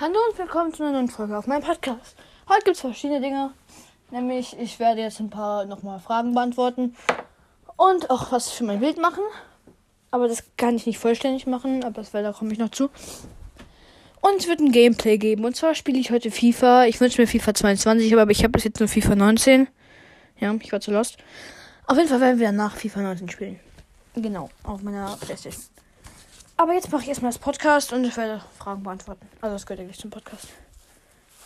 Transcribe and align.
Hallo 0.00 0.14
und 0.30 0.38
willkommen 0.38 0.72
zu 0.72 0.84
einer 0.84 0.92
neuen 0.92 1.08
Folge 1.08 1.36
auf 1.36 1.48
meinem 1.48 1.64
Podcast. 1.64 2.14
Heute 2.48 2.62
gibt 2.66 2.76
es 2.76 2.82
verschiedene 2.82 3.20
Dinge. 3.20 3.50
Nämlich, 4.12 4.56
ich 4.56 4.78
werde 4.78 5.00
jetzt 5.00 5.18
ein 5.18 5.28
paar 5.28 5.64
nochmal 5.64 5.98
Fragen 5.98 6.34
beantworten 6.34 6.94
und 7.76 8.08
auch 8.08 8.30
was 8.30 8.48
für 8.48 8.62
mein 8.62 8.78
Bild 8.78 9.00
machen. 9.00 9.24
Aber 10.12 10.28
das 10.28 10.44
kann 10.56 10.76
ich 10.76 10.86
nicht 10.86 11.00
vollständig 11.00 11.48
machen, 11.48 11.82
aber 11.82 12.00
das, 12.00 12.12
da 12.12 12.32
komme 12.32 12.52
ich 12.52 12.60
noch 12.60 12.68
zu. 12.68 12.90
Und 14.20 14.36
es 14.38 14.46
wird 14.46 14.60
ein 14.60 14.70
Gameplay 14.70 15.18
geben. 15.18 15.44
Und 15.44 15.56
zwar 15.56 15.74
spiele 15.74 15.98
ich 15.98 16.12
heute 16.12 16.30
FIFA. 16.30 16.84
Ich 16.84 17.00
wünsche 17.00 17.20
mir 17.20 17.26
FIFA 17.26 17.54
22, 17.54 18.16
aber 18.16 18.30
ich 18.30 18.44
habe 18.44 18.52
bis 18.52 18.62
jetzt 18.62 18.78
nur 18.78 18.88
FIFA 18.88 19.16
19. 19.16 19.66
Ja, 20.38 20.54
ich 20.60 20.70
war 20.70 20.80
zu 20.80 20.92
lost. 20.92 21.16
Auf 21.88 21.96
jeden 21.96 22.08
Fall 22.08 22.20
werden 22.20 22.38
wir 22.38 22.52
nach 22.52 22.76
FIFA 22.76 23.00
19 23.00 23.30
spielen. 23.30 23.58
Genau, 24.14 24.48
auf 24.62 24.80
meiner 24.80 25.16
Playstation. 25.20 25.64
Aber 26.58 26.74
jetzt 26.74 26.90
mache 26.90 27.02
ich 27.02 27.08
erstmal 27.08 27.30
das 27.30 27.38
Podcast 27.38 27.92
und 27.92 28.04
ich 28.04 28.16
werde 28.16 28.42
Fragen 28.58 28.82
beantworten. 28.82 29.28
Also 29.40 29.54
das 29.54 29.64
gehört 29.64 29.80
eigentlich 29.80 30.00
zum 30.00 30.10
Podcast. 30.10 30.48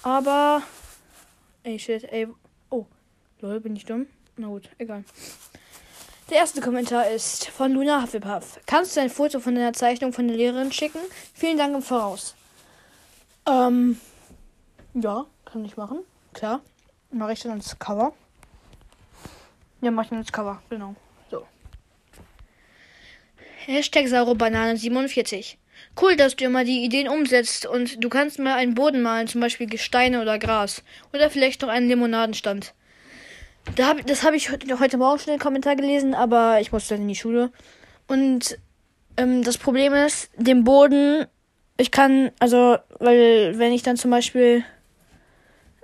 Aber. 0.03 0.63
Ey, 1.65 1.79
shit, 1.79 2.05
ey. 2.05 2.29
Oh. 2.71 2.87
Lol, 3.41 3.61
bin 3.61 3.77
ich 3.77 3.85
dumm? 3.85 4.07
Na 4.39 4.47
gut, 4.47 4.71
egal. 4.79 5.05
Der 6.31 6.39
erste 6.39 6.63
Kommentar 6.63 7.11
ist 7.11 7.49
von 7.49 7.73
Luna 7.73 8.03
Hufflepuff. 8.03 8.59
Kannst 8.65 8.97
du 8.97 9.03
ein 9.03 9.11
Foto 9.11 9.39
von 9.39 9.55
deiner 9.55 9.75
Zeichnung 9.75 10.15
von 10.15 10.29
der 10.29 10.37
Lehrerin 10.39 10.73
schicken? 10.73 11.01
Vielen 11.35 11.59
Dank 11.59 11.75
im 11.75 11.83
Voraus. 11.83 12.35
Ähm. 13.47 14.01
Ja, 14.95 15.27
kann 15.45 15.63
ich 15.67 15.77
machen. 15.77 15.99
Klar. 16.33 16.63
Mache 17.11 17.35
ich 17.35 17.43
dann 17.43 17.53
ins 17.53 17.79
Cover. 17.79 18.15
Ja, 19.83 19.91
mach 19.91 20.05
ich 20.05 20.09
dann 20.09 20.21
ins 20.21 20.33
Cover, 20.33 20.63
genau. 20.71 20.95
Hashtag 23.67 24.07
Saurobanane47. 24.07 25.57
Cool, 26.01 26.17
dass 26.17 26.37
du 26.37 26.45
immer 26.45 26.65
die 26.65 26.85
Ideen 26.85 27.09
umsetzt 27.09 27.67
und 27.67 28.03
du 28.03 28.09
kannst 28.09 28.39
mal 28.39 28.55
einen 28.55 28.75
Boden 28.75 29.03
malen, 29.03 29.29
zum 29.29 29.41
Beispiel 29.41 29.67
Gesteine 29.67 30.23
oder 30.23 30.39
Gras. 30.39 30.83
Oder 31.13 31.31
vielleicht 31.31 31.63
noch 31.63 31.69
einen 31.69 31.89
Limonadenstand. 31.89 32.75
Da 33.77 33.89
hab, 33.89 34.07
das 34.07 34.25
habe 34.25 34.37
ich 34.37 34.51
heute, 34.51 34.97
Morgen 34.97 35.19
schon 35.19 35.33
in 35.33 35.39
den 35.39 35.43
Kommentar 35.43 35.77
gelesen, 35.77 36.15
aber 36.15 36.61
ich 36.61 36.73
musste 36.73 36.95
dann 36.95 37.03
in 37.03 37.09
die 37.09 37.15
Schule. 37.15 37.53
Und 38.09 38.59
ähm, 39.17 39.45
das 39.45 39.59
Problem 39.59 39.95
ist, 39.95 40.31
den 40.37 40.65
Boden, 40.65 41.27
ich 41.77 41.91
kann, 41.91 42.33
also, 42.41 42.79
weil, 42.99 43.59
wenn 43.59 43.73
ich 43.73 43.83
dann 43.83 43.97
zum 43.97 44.11
Beispiel. 44.11 44.65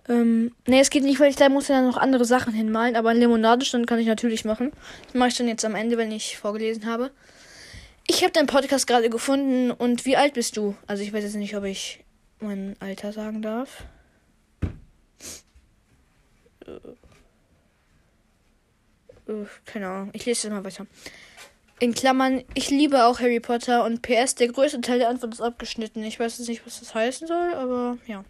Ähm, 0.08 0.52
nee, 0.66 0.80
es 0.80 0.88
geht 0.88 1.04
nicht, 1.04 1.20
weil 1.20 1.28
ich 1.28 1.36
da 1.36 1.50
muss 1.50 1.68
ja 1.68 1.82
noch 1.82 1.98
andere 1.98 2.24
Sachen 2.24 2.54
hinmalen, 2.54 2.96
aber 2.96 3.10
einen 3.10 3.20
Limonadenstand 3.20 3.86
kann 3.86 3.98
ich 3.98 4.06
natürlich 4.06 4.46
machen. 4.46 4.72
Das 5.04 5.14
mache 5.14 5.28
ich 5.28 5.36
dann 5.36 5.48
jetzt 5.48 5.66
am 5.66 5.74
Ende, 5.74 5.98
wenn 5.98 6.10
ich 6.10 6.38
vorgelesen 6.38 6.86
habe. 6.86 7.10
Ich 8.10 8.22
habe 8.22 8.32
deinen 8.32 8.46
Podcast 8.46 8.86
gerade 8.86 9.10
gefunden 9.10 9.70
und 9.70 10.06
wie 10.06 10.16
alt 10.16 10.32
bist 10.32 10.56
du? 10.56 10.74
Also 10.86 11.02
ich 11.02 11.12
weiß 11.12 11.22
jetzt 11.22 11.36
nicht, 11.36 11.54
ob 11.54 11.64
ich 11.64 12.02
mein 12.40 12.74
Alter 12.80 13.12
sagen 13.12 13.42
darf. 13.42 13.84
Äh, 16.66 16.70
äh, 19.30 19.46
keine 19.66 19.88
Ahnung. 19.88 20.10
Ich 20.14 20.24
lese 20.24 20.48
es 20.48 20.52
mal 20.52 20.64
weiter. 20.64 20.86
In 21.80 21.92
Klammern, 21.92 22.42
ich 22.54 22.70
liebe 22.70 23.04
auch 23.04 23.20
Harry 23.20 23.40
Potter 23.40 23.84
und 23.84 24.00
PS, 24.00 24.34
der 24.34 24.48
größte 24.48 24.80
Teil 24.80 24.98
der 24.98 25.10
Antwort 25.10 25.34
ist 25.34 25.42
abgeschnitten. 25.42 26.02
Ich 26.02 26.18
weiß 26.18 26.38
jetzt 26.38 26.48
nicht, 26.48 26.64
was 26.64 26.80
das 26.80 26.94
heißen 26.94 27.28
soll, 27.28 27.52
aber 27.54 27.98
ja. 28.06 28.24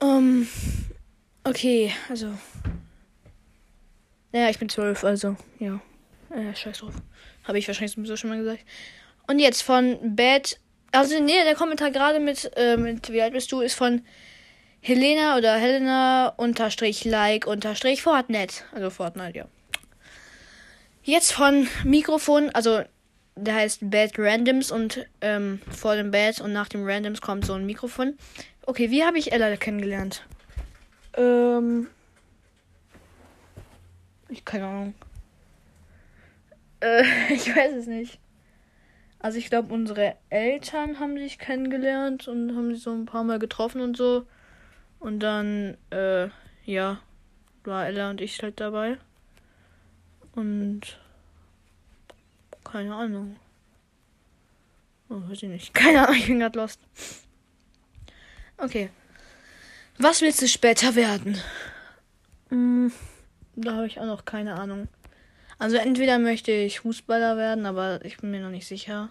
Ähm, 0.00 0.46
okay, 1.42 1.92
also. 2.08 2.32
Naja, 4.32 4.50
ich 4.50 4.58
bin 4.60 4.68
zwölf, 4.68 5.02
also, 5.02 5.36
ja. 5.58 5.80
Äh, 6.30 6.54
scheiß 6.54 6.78
drauf. 6.78 6.94
Habe 7.50 7.58
ich 7.58 7.66
wahrscheinlich 7.66 7.96
sowieso 7.96 8.16
schon 8.16 8.30
mal 8.30 8.38
gesagt. 8.38 8.64
Und 9.26 9.40
jetzt 9.40 9.62
von 9.62 9.98
Bad. 10.14 10.60
Also, 10.92 11.20
nee, 11.20 11.42
der 11.42 11.56
Kommentar 11.56 11.90
gerade 11.90 12.20
mit, 12.20 12.48
äh, 12.54 12.76
mit 12.76 13.10
wie 13.10 13.20
alt 13.20 13.32
bist 13.32 13.50
du, 13.50 13.60
ist 13.60 13.74
von 13.74 14.02
Helena 14.80 15.36
oder 15.36 15.56
Helena 15.56 16.28
unterstrich 16.36 17.04
like 17.04 17.48
unterstrich 17.48 18.02
Fortnite. 18.02 18.62
Also 18.72 18.88
Fortnite, 18.90 19.36
ja. 19.36 19.48
Jetzt 21.02 21.32
von 21.32 21.66
Mikrofon, 21.82 22.50
also 22.50 22.82
der 23.34 23.56
heißt 23.56 23.90
Bad 23.90 24.12
Randoms 24.16 24.70
und 24.70 25.04
ähm, 25.20 25.60
vor 25.76 25.96
dem 25.96 26.12
Bad 26.12 26.40
und 26.40 26.52
nach 26.52 26.68
dem 26.68 26.86
Randoms 26.86 27.20
kommt 27.20 27.46
so 27.46 27.54
ein 27.54 27.66
Mikrofon. 27.66 28.16
Okay, 28.64 28.92
wie 28.92 29.02
habe 29.02 29.18
ich 29.18 29.32
Ella 29.32 29.56
kennengelernt? 29.56 30.24
Ähm. 31.16 31.88
Ich 34.28 34.44
keine 34.44 34.66
Ahnung. 34.66 34.94
Äh, 36.80 37.04
ich 37.34 37.54
weiß 37.54 37.74
es 37.74 37.86
nicht. 37.86 38.18
Also 39.18 39.38
ich 39.38 39.50
glaube, 39.50 39.72
unsere 39.74 40.16
Eltern 40.30 40.98
haben 40.98 41.18
sich 41.18 41.38
kennengelernt 41.38 42.26
und 42.26 42.56
haben 42.56 42.74
sich 42.74 42.82
so 42.82 42.92
ein 42.92 43.04
paar 43.04 43.22
Mal 43.22 43.38
getroffen 43.38 43.82
und 43.82 43.96
so. 43.96 44.26
Und 44.98 45.20
dann, 45.20 45.76
äh, 45.90 46.28
ja, 46.64 47.00
war 47.64 47.86
Ella 47.86 48.10
und 48.10 48.20
ich 48.20 48.42
halt 48.42 48.60
dabei. 48.60 48.98
Und 50.34 50.98
keine 52.64 52.94
Ahnung. 52.94 53.36
Oh, 55.08 55.20
weiß 55.28 55.42
ich 55.42 55.48
nicht. 55.48 55.74
Keine 55.74 56.06
Ahnung, 56.06 56.16
ich 56.16 56.26
bin 56.26 56.38
gerade 56.38 56.58
lost. 56.58 56.80
Okay. 58.56 58.90
Was 59.98 60.20
willst 60.20 60.40
du 60.40 60.46
später 60.46 60.94
werden? 60.94 61.36
Hm, 62.48 62.92
da 63.56 63.74
habe 63.74 63.86
ich 63.86 63.98
auch 63.98 64.06
noch 64.06 64.24
keine 64.24 64.54
Ahnung. 64.54 64.88
Also 65.60 65.76
entweder 65.76 66.18
möchte 66.18 66.52
ich 66.52 66.80
Fußballer 66.80 67.36
werden, 67.36 67.66
aber 67.66 68.02
ich 68.02 68.16
bin 68.16 68.30
mir 68.30 68.40
noch 68.40 68.48
nicht 68.48 68.66
sicher. 68.66 69.10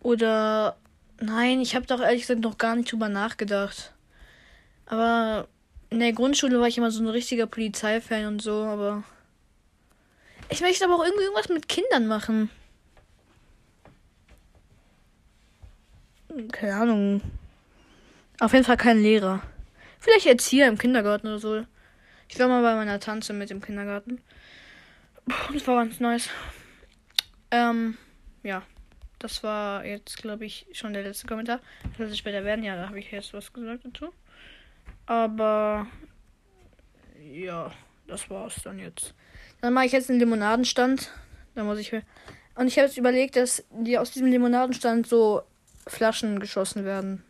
Oder 0.00 0.78
nein, 1.20 1.60
ich 1.60 1.74
habe 1.74 1.86
doch 1.86 2.00
ehrlich 2.00 2.22
gesagt 2.22 2.40
noch 2.40 2.56
gar 2.56 2.74
nicht 2.74 2.90
drüber 2.90 3.10
nachgedacht. 3.10 3.92
Aber 4.86 5.46
in 5.90 6.00
der 6.00 6.14
Grundschule 6.14 6.58
war 6.58 6.68
ich 6.68 6.78
immer 6.78 6.90
so 6.90 7.02
ein 7.02 7.08
richtiger 7.08 7.46
Polizeifan 7.46 8.24
und 8.24 8.40
so, 8.40 8.64
aber 8.64 9.04
ich 10.48 10.62
möchte 10.62 10.86
aber 10.86 10.94
auch 10.94 11.04
irgendwie 11.04 11.24
irgendwas 11.24 11.50
mit 11.50 11.68
Kindern 11.68 12.06
machen. 12.06 12.48
Keine 16.50 16.76
Ahnung. 16.76 17.20
Auf 18.38 18.54
jeden 18.54 18.64
Fall 18.64 18.78
kein 18.78 19.02
Lehrer. 19.02 19.42
Vielleicht 19.98 20.24
Erzieher 20.24 20.68
im 20.68 20.78
Kindergarten 20.78 21.26
oder 21.26 21.38
so. 21.38 21.66
Ich 22.30 22.38
war 22.38 22.48
mal 22.48 22.62
bei 22.62 22.74
meiner 22.74 23.00
Tante 23.00 23.34
mit 23.34 23.50
im 23.50 23.60
Kindergarten. 23.60 24.22
Das 25.26 25.66
war 25.66 25.76
ganz 25.76 26.00
nice. 26.00 26.28
Ähm, 27.50 27.96
ja. 28.42 28.62
Das 29.20 29.42
war 29.42 29.84
jetzt, 29.84 30.16
glaube 30.16 30.46
ich, 30.46 30.66
schon 30.72 30.94
der 30.94 31.02
letzte 31.02 31.26
Kommentar. 31.26 31.60
Das 31.90 31.98
wird 31.98 32.16
später 32.16 32.42
werden. 32.42 32.64
Ja, 32.64 32.74
da 32.74 32.88
habe 32.88 32.98
ich 32.98 33.10
jetzt 33.10 33.34
was 33.34 33.52
gesagt 33.52 33.84
dazu. 33.84 34.14
Aber 35.04 35.86
ja, 37.30 37.70
das 38.06 38.30
war's 38.30 38.62
dann 38.64 38.78
jetzt. 38.78 39.14
Dann 39.60 39.74
mache 39.74 39.84
ich 39.84 39.92
jetzt 39.92 40.08
einen 40.08 40.20
Limonadenstand. 40.20 41.12
Da 41.54 41.64
muss 41.64 41.78
ich. 41.78 41.92
Und 42.54 42.66
ich 42.66 42.78
habe 42.78 42.86
jetzt 42.86 42.96
überlegt, 42.96 43.36
dass 43.36 43.62
die 43.70 43.98
aus 43.98 44.10
diesem 44.10 44.30
Limonadenstand 44.30 45.06
so 45.06 45.42
Flaschen 45.86 46.40
geschossen 46.40 46.86
werden. 46.86 47.22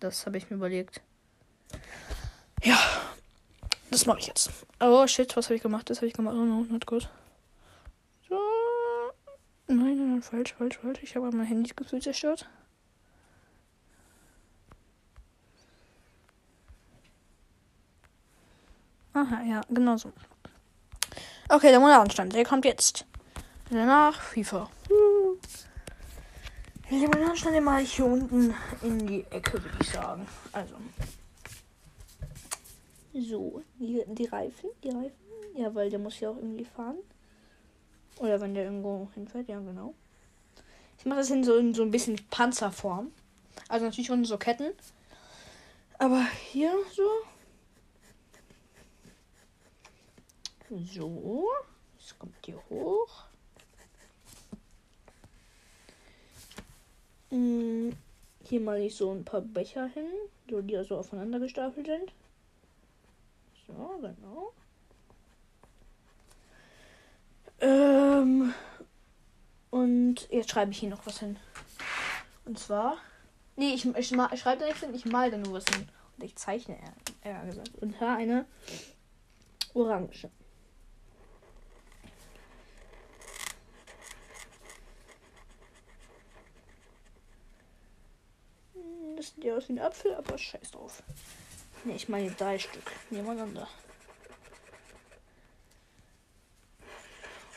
Das 0.00 0.26
habe 0.26 0.36
ich 0.36 0.50
mir 0.50 0.56
überlegt. 0.56 1.00
Ja, 2.62 2.78
das 3.94 4.06
mache 4.06 4.18
ich 4.18 4.26
jetzt. 4.26 4.50
Oh 4.80 5.06
shit, 5.06 5.36
was 5.36 5.46
habe 5.46 5.54
ich 5.54 5.62
gemacht? 5.62 5.88
Das 5.88 5.98
habe 5.98 6.08
ich 6.08 6.14
gemacht. 6.14 6.34
Oh 6.36 6.44
no, 6.44 6.66
not 6.68 6.86
good. 6.86 7.08
So. 8.28 8.36
Nein, 9.68 9.96
nein, 9.96 10.10
nein, 10.10 10.22
falsch, 10.22 10.54
falsch, 10.54 10.78
falsch. 10.78 11.00
Ich 11.02 11.14
habe 11.14 11.30
mein 11.30 11.46
Handy 11.46 11.72
gefühlt 11.74 12.02
zerstört. 12.02 12.48
Aha, 19.12 19.42
ja, 19.44 19.60
genau 19.68 19.96
so. 19.96 20.12
Okay, 21.48 21.70
der 21.70 21.78
Monatenstand, 21.78 22.34
der 22.34 22.44
kommt 22.44 22.64
jetzt. 22.64 23.06
Danach 23.70 24.20
FIFA. 24.20 24.68
Den 26.90 27.00
Monatenstand, 27.00 27.54
den 27.54 27.64
mache 27.64 27.82
ich 27.82 27.94
hier 27.94 28.06
unten 28.06 28.54
in 28.82 29.06
die 29.06 29.24
Ecke, 29.30 29.62
würde 29.62 29.78
ich 29.80 29.90
sagen. 29.90 30.26
Also. 30.52 30.74
So, 33.14 33.62
die, 33.78 34.02
die 34.08 34.24
Reifen, 34.24 34.70
die 34.82 34.90
Reifen. 34.90 35.14
Ja, 35.54 35.72
weil 35.72 35.88
der 35.88 36.00
muss 36.00 36.18
ja 36.18 36.30
auch 36.30 36.36
irgendwie 36.36 36.64
fahren. 36.64 36.98
Oder 38.18 38.40
wenn 38.40 38.54
der 38.54 38.64
irgendwo 38.64 39.08
hinfährt, 39.14 39.48
ja 39.48 39.60
genau. 39.60 39.94
Ich 40.98 41.06
mache 41.06 41.20
das 41.20 41.30
in 41.30 41.44
so, 41.44 41.56
in 41.56 41.74
so 41.74 41.82
ein 41.82 41.92
bisschen 41.92 42.18
Panzerform. 42.30 43.12
Also 43.68 43.84
natürlich 43.86 44.10
unten 44.10 44.24
so 44.24 44.36
Ketten. 44.36 44.72
Aber 45.98 46.26
hier 46.50 46.72
so. 46.92 47.08
So. 50.70 51.48
Jetzt 51.98 52.18
kommt 52.18 52.34
hier 52.44 52.60
hoch. 52.68 53.24
Hm, 57.30 57.92
hier 58.42 58.60
mal 58.60 58.80
ich 58.80 58.96
so 58.96 59.12
ein 59.12 59.24
paar 59.24 59.40
Becher 59.40 59.86
hin, 59.86 60.08
so 60.50 60.60
die 60.62 60.76
also 60.76 60.96
aufeinander 60.96 61.38
gestapelt 61.38 61.86
sind. 61.86 62.12
So, 63.66 64.00
genau. 64.00 64.52
Ähm, 67.60 68.54
und 69.70 70.28
jetzt 70.30 70.50
schreibe 70.50 70.70
ich 70.70 70.78
hier 70.78 70.90
noch 70.90 71.06
was 71.06 71.20
hin. 71.20 71.38
Und 72.44 72.58
zwar 72.58 72.98
Nee, 73.56 73.74
ich, 73.74 73.86
ich, 73.86 74.12
ich 74.12 74.40
schreibe 74.40 74.60
da 74.60 74.66
nichts 74.66 74.80
hin, 74.80 74.94
ich 74.94 75.04
male 75.04 75.30
da 75.30 75.36
nur 75.36 75.54
was 75.54 75.64
hin. 75.66 75.88
Und 76.16 76.24
ich 76.24 76.34
zeichne, 76.36 76.76
eher, 76.76 77.32
eher 77.32 77.46
gesagt. 77.46 77.70
Und 77.80 78.00
da 78.00 78.16
eine 78.16 78.46
Orange. 79.74 80.28
Hm, 88.74 89.16
Das 89.16 89.34
sieht 89.34 89.44
ja 89.44 89.56
aus 89.56 89.68
wie 89.68 89.74
ein 89.74 89.78
Apfel, 89.78 90.14
aber 90.14 90.36
scheiß 90.36 90.72
drauf. 90.72 91.02
Ne, 91.84 91.94
ich 91.94 92.08
meine 92.08 92.30
drei 92.30 92.58
Stück 92.58 92.90
nebeneinander. 93.10 93.68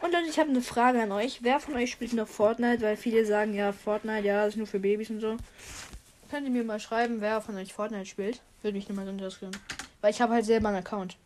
Und 0.01 0.12
Leute, 0.12 0.27
ich 0.29 0.38
habe 0.38 0.50
eine 0.50 0.62
Frage 0.62 1.01
an 1.01 1.12
euch. 1.12 1.44
Wer 1.44 1.59
von 1.59 1.75
euch 1.75 1.91
spielt 1.91 2.13
noch 2.13 2.27
Fortnite? 2.27 2.81
Weil 2.81 2.97
viele 2.97 3.25
sagen, 3.25 3.53
ja, 3.53 3.71
Fortnite, 3.71 4.27
ja, 4.27 4.45
ist 4.45 4.57
nur 4.57 4.68
für 4.68 4.79
Babys 4.79 5.09
und 5.09 5.21
so. 5.21 5.38
Könnt 6.29 6.45
ihr 6.45 6.51
mir 6.51 6.63
mal 6.63 6.79
schreiben, 6.79 7.21
wer 7.21 7.41
von 7.41 7.56
euch 7.56 7.74
Fortnite 7.74 8.06
spielt? 8.06 8.41
Würde 8.62 8.77
mich 8.77 8.88
mal 8.89 9.07
interessieren. 9.07 9.56
Weil 10.01 10.12
ich 10.12 10.21
habe 10.21 10.33
halt 10.33 10.45
selber 10.45 10.68
einen 10.68 10.77
Account. 10.77 11.18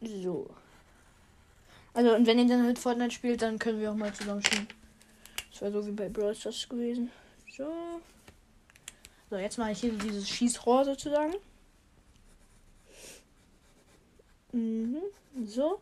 So. 0.00 0.50
Also, 1.94 2.14
und 2.14 2.26
wenn 2.26 2.38
ihr 2.38 2.46
dann 2.46 2.64
halt 2.64 2.78
Fortnite 2.78 3.12
spielt, 3.12 3.42
dann 3.42 3.58
können 3.58 3.80
wir 3.80 3.90
auch 3.90 3.96
mal 3.96 4.12
zusammen 4.12 4.44
spielen. 4.44 4.68
Das 5.50 5.62
war 5.62 5.72
so 5.72 5.86
wie 5.86 5.92
bei 5.92 6.08
Brawl 6.08 6.34
Stars 6.34 6.68
gewesen. 6.68 7.10
So. 7.56 7.66
So, 9.34 9.40
jetzt 9.40 9.58
mache 9.58 9.72
ich 9.72 9.80
hier 9.80 9.90
dieses 9.90 10.28
Schießrohr 10.28 10.84
sozusagen. 10.84 11.34
Mhm. 14.52 14.98
So. 15.44 15.80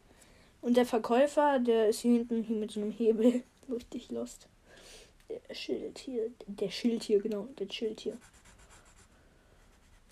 Und 0.62 0.78
der 0.78 0.87
Verkäufer, 0.87 1.58
der 1.58 1.90
ist 1.90 2.00
hier 2.00 2.12
hinten 2.12 2.44
hier 2.44 2.56
mit 2.56 2.70
so 2.70 2.81
einem 2.81 2.93
Hebel. 2.93 3.43
Lustig 3.69 4.10
lost. 4.10 4.49
Der 5.28 5.54
Schild 5.54 5.99
hier. 5.99 6.31
Der 6.46 6.70
Schild 6.70 7.02
hier, 7.02 7.20
genau. 7.20 7.46
Der 7.58 7.70
Schild 7.70 8.00
hier. 8.00 8.16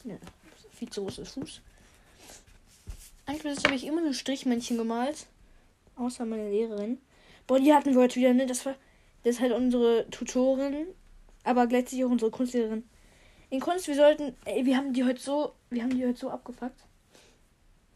Ja. 0.04 0.18
Viel 0.72 0.90
zu 0.90 1.04
großes 1.04 1.30
Fuß. 1.30 1.62
Eigentlich 3.24 3.64
habe 3.64 3.74
ich 3.74 3.86
immer 3.86 4.02
nur 4.02 4.12
Strichmännchen 4.12 4.76
gemalt. 4.76 5.28
Außer 5.96 6.26
meine 6.26 6.50
Lehrerin. 6.50 6.98
Boah, 7.46 7.58
die 7.58 7.72
hatten 7.72 7.94
wir 7.94 8.02
heute 8.02 8.16
wieder, 8.16 8.34
ne? 8.34 8.44
Das 8.44 8.66
war. 8.66 8.74
Das 9.24 9.36
ist 9.36 9.40
halt 9.40 9.52
unsere 9.52 10.06
Tutorin. 10.10 10.88
Aber 11.42 11.66
gleichzeitig 11.66 12.04
auch 12.04 12.10
unsere 12.10 12.30
Kunstlehrerin. 12.30 12.84
In 13.50 13.60
Kunst, 13.60 13.88
wir 13.88 13.96
sollten. 13.96 14.34
Ey, 14.44 14.64
wir 14.64 14.76
haben 14.76 14.92
die 14.92 15.04
heute 15.04 15.20
so. 15.20 15.52
Wir 15.70 15.82
haben 15.82 15.90
die 15.90 16.06
heute 16.06 16.18
so 16.18 16.30
abgepackt. 16.30 16.80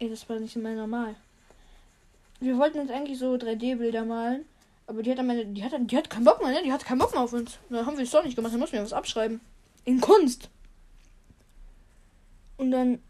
Ey, 0.01 0.11
das 0.11 0.29
war 0.29 0.39
nicht 0.39 0.57
immer 0.57 0.75
normal. 0.75 1.15
Wir 2.41 2.59
wollten 2.59 2.79
jetzt 2.79 2.91
eigentlich 2.91 3.19
so 3.19 3.35
3D-Bilder 3.35 4.05
malen. 4.05 4.45
Aber 4.87 5.03
die 5.03 5.11
hat 5.11 5.19
am 5.19 5.31
Ende, 5.31 5.47
die 5.47 5.65
hat, 5.65 5.73
die 5.79 5.97
hat 5.97 6.11
keinen 6.11 6.25
Bock 6.25 6.43
mehr, 6.43 6.53
ne? 6.53 6.63
Die 6.63 6.73
hat 6.73 6.85
keinen 6.85 6.99
Bock 6.99 7.13
mehr 7.13 7.23
auf 7.23 7.33
uns. 7.33 7.59
Dann 7.71 7.87
haben 7.87 7.97
wir 7.97 8.05
es 8.05 8.11
doch 8.11 8.25
nicht 8.25 8.37
gemacht. 8.37 8.53
Dann 8.53 8.61
mussten 8.61 8.77
wir 8.77 8.83
was 8.83 8.93
abschreiben. 8.93 9.41
In 9.85 10.01
Kunst. 10.01 10.51
Und 12.57 12.71
dann 12.73 13.01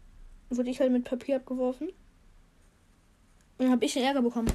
wurde 0.49 0.69
ich 0.69 0.79
halt 0.79 0.91
mit 0.91 1.03
Papier 1.03 1.37
abgeworfen. 1.37 1.89
Und 1.89 1.95
dann 3.57 3.71
habe 3.71 3.83
ich 3.83 3.93
den 3.93 4.03
Ärger 4.03 4.21
bekommen. 4.21 4.51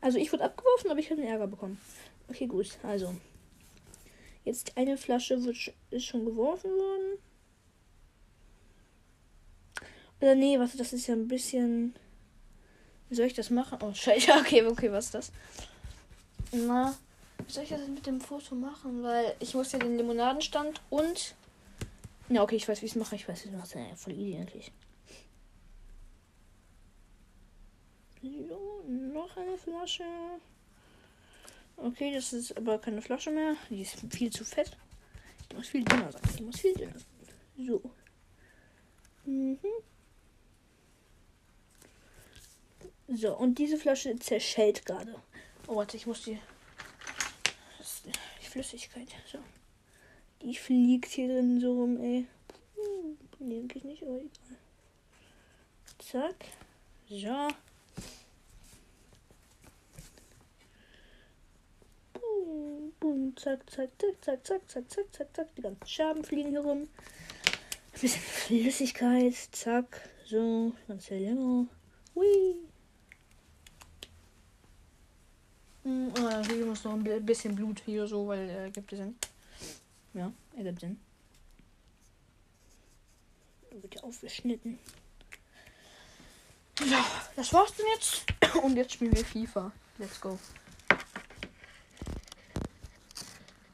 Also 0.00 0.18
ich 0.18 0.32
wurde 0.32 0.44
abgeworfen, 0.44 0.90
aber 0.90 1.00
ich 1.00 1.10
habe 1.10 1.20
den 1.20 1.30
Ärger 1.30 1.46
bekommen. 1.46 1.80
Okay, 2.28 2.46
gut. 2.46 2.78
Also. 2.82 3.14
Jetzt 4.46 4.76
eine 4.76 4.96
Flasche 4.96 5.44
wird, 5.44 5.72
ist 5.90 6.04
schon 6.04 6.24
geworfen 6.24 6.70
worden. 6.70 7.18
Oder 10.20 10.36
nee, 10.36 10.56
was 10.56 10.76
das 10.76 10.92
ist 10.92 11.08
ja 11.08 11.14
ein 11.14 11.26
bisschen. 11.26 11.96
Wie 13.08 13.16
soll 13.16 13.26
ich 13.26 13.34
das 13.34 13.50
machen? 13.50 13.78
Oh, 13.82 13.92
scheiße. 13.92 14.30
Okay, 14.40 14.64
okay, 14.64 14.92
was 14.92 15.06
ist 15.06 15.14
das? 15.14 15.32
Na, 16.52 16.96
wie 17.44 17.52
soll 17.52 17.64
ich 17.64 17.70
das 17.70 17.88
mit 17.88 18.06
dem 18.06 18.20
Foto 18.20 18.54
machen? 18.54 19.02
Weil 19.02 19.34
ich 19.40 19.52
muss 19.52 19.72
ja 19.72 19.80
den 19.80 19.96
Limonadenstand 19.96 20.80
und. 20.90 21.34
Ja, 22.28 22.44
okay, 22.44 22.54
ich 22.54 22.68
weiß, 22.68 22.82
wie 22.82 22.86
ich 22.86 22.92
es 22.92 22.98
mache. 22.98 23.16
Ich 23.16 23.26
weiß, 23.28 23.44
wie 23.44 23.48
ich 23.48 23.54
es 23.54 23.60
mache. 23.60 23.80
Ja, 23.80 23.96
voll 23.96 24.12
easy 24.12 24.38
eigentlich. 24.38 24.70
So, 28.22 28.84
noch 28.86 29.36
eine 29.36 29.58
Flasche. 29.58 30.04
Okay, 31.76 32.14
das 32.14 32.32
ist 32.32 32.56
aber 32.56 32.78
keine 32.78 33.02
Flasche 33.02 33.30
mehr. 33.30 33.56
Die 33.70 33.82
ist 33.82 33.96
viel 34.10 34.30
zu 34.30 34.44
fett. 34.44 34.76
Die 35.50 35.56
muss 35.56 35.68
viel 35.68 35.84
dünner 35.84 36.10
sein. 36.10 36.22
Die 36.38 36.42
muss 36.42 36.58
viel 36.60 36.74
dünner 36.74 36.98
sein. 36.98 37.66
So. 37.66 37.90
Mhm. 39.24 39.58
So, 43.08 43.36
und 43.36 43.58
diese 43.58 43.76
Flasche 43.78 44.16
zerschellt 44.16 44.84
gerade. 44.84 45.14
Oh, 45.68 45.76
warte, 45.76 45.96
ich 45.96 46.06
muss 46.06 46.22
die. 46.22 46.38
Die 48.42 48.46
Flüssigkeit. 48.46 49.08
So. 49.30 49.38
Die 50.42 50.56
fliegt 50.56 51.10
hier 51.10 51.28
drin 51.28 51.60
so 51.60 51.72
rum, 51.72 52.00
ey. 52.02 52.26
Hm, 52.74 53.18
nee, 53.38 53.58
eigentlich 53.58 53.84
nicht, 53.84 54.02
aber 54.02 54.16
egal. 54.16 54.30
Zack. 55.98 56.46
So. 57.08 57.48
Boom, 63.00 63.34
zack, 63.36 63.68
zack, 63.70 63.90
zack, 63.98 64.14
zack, 64.22 64.44
zack, 64.46 64.68
zack, 64.68 64.90
zack, 64.90 65.12
zack, 65.12 65.28
zack. 65.34 65.54
Die 65.56 65.62
ganzen 65.62 65.86
Scherben 65.86 66.24
fliegen 66.24 66.50
hier 66.50 66.60
rum. 66.60 66.82
Ein 66.82 68.00
bisschen 68.00 68.20
Flüssigkeit, 68.22 69.34
zack. 69.52 70.08
So, 70.24 70.72
ganz 70.86 71.10
Limo. 71.10 71.66
Hui. 72.14 72.54
Hm, 75.82 76.12
äh, 76.16 76.44
hier 76.46 76.66
muss 76.66 76.84
noch 76.84 76.92
ein 76.94 77.04
bi- 77.04 77.20
bisschen 77.20 77.54
Blut 77.54 77.80
hier 77.84 78.06
so, 78.06 78.26
weil 78.28 78.48
er 78.48 78.66
äh, 78.66 78.70
gibt 78.70 78.92
es 78.92 78.98
Sinn. 78.98 79.16
Ja, 80.14 80.32
er 80.56 80.64
gibt 80.64 80.80
Sinn. 80.80 81.00
Dann 83.70 83.82
wird 83.82 83.94
ja 83.94 84.02
aufgeschnitten. 84.02 84.78
Ja, 86.88 87.04
das 87.36 87.52
war's 87.52 87.74
denn 87.74 87.86
jetzt. 87.94 88.24
Und 88.62 88.76
jetzt 88.76 88.94
spielen 88.94 89.14
wir 89.14 89.24
FIFA. 89.24 89.72
Let's 89.98 90.20
go. 90.20 90.38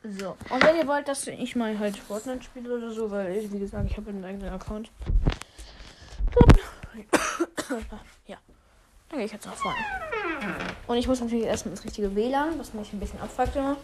So, 0.04 0.36
und 0.50 0.64
wenn 0.64 0.76
ihr 0.76 0.86
wollt, 0.88 1.06
dass 1.06 1.28
ich 1.28 1.54
mal 1.54 1.78
halt 1.78 1.96
Fortnite 1.96 2.42
spiele 2.42 2.74
oder 2.74 2.90
so, 2.90 3.08
weil 3.10 3.36
ich, 3.36 3.52
wie 3.52 3.60
gesagt, 3.60 3.88
ich 3.88 3.96
habe 3.96 4.10
einen 4.10 4.24
eigenen 4.24 4.52
Account. 4.52 4.90
Ja, 8.26 8.36
dann 9.08 9.18
gehe 9.18 9.24
ich 9.24 9.32
jetzt 9.32 9.46
nach 9.46 9.54
vorne. 9.54 9.78
Und 10.86 10.96
ich 10.98 11.08
muss 11.08 11.20
natürlich 11.20 11.46
erstmal 11.46 11.72
ins 11.72 11.84
richtige 11.84 12.14
WLAN, 12.14 12.58
was 12.58 12.74
mich 12.74 12.92
ein 12.92 13.00
bisschen 13.00 13.18
abfuckt 13.20 13.56
immer. 13.56 13.76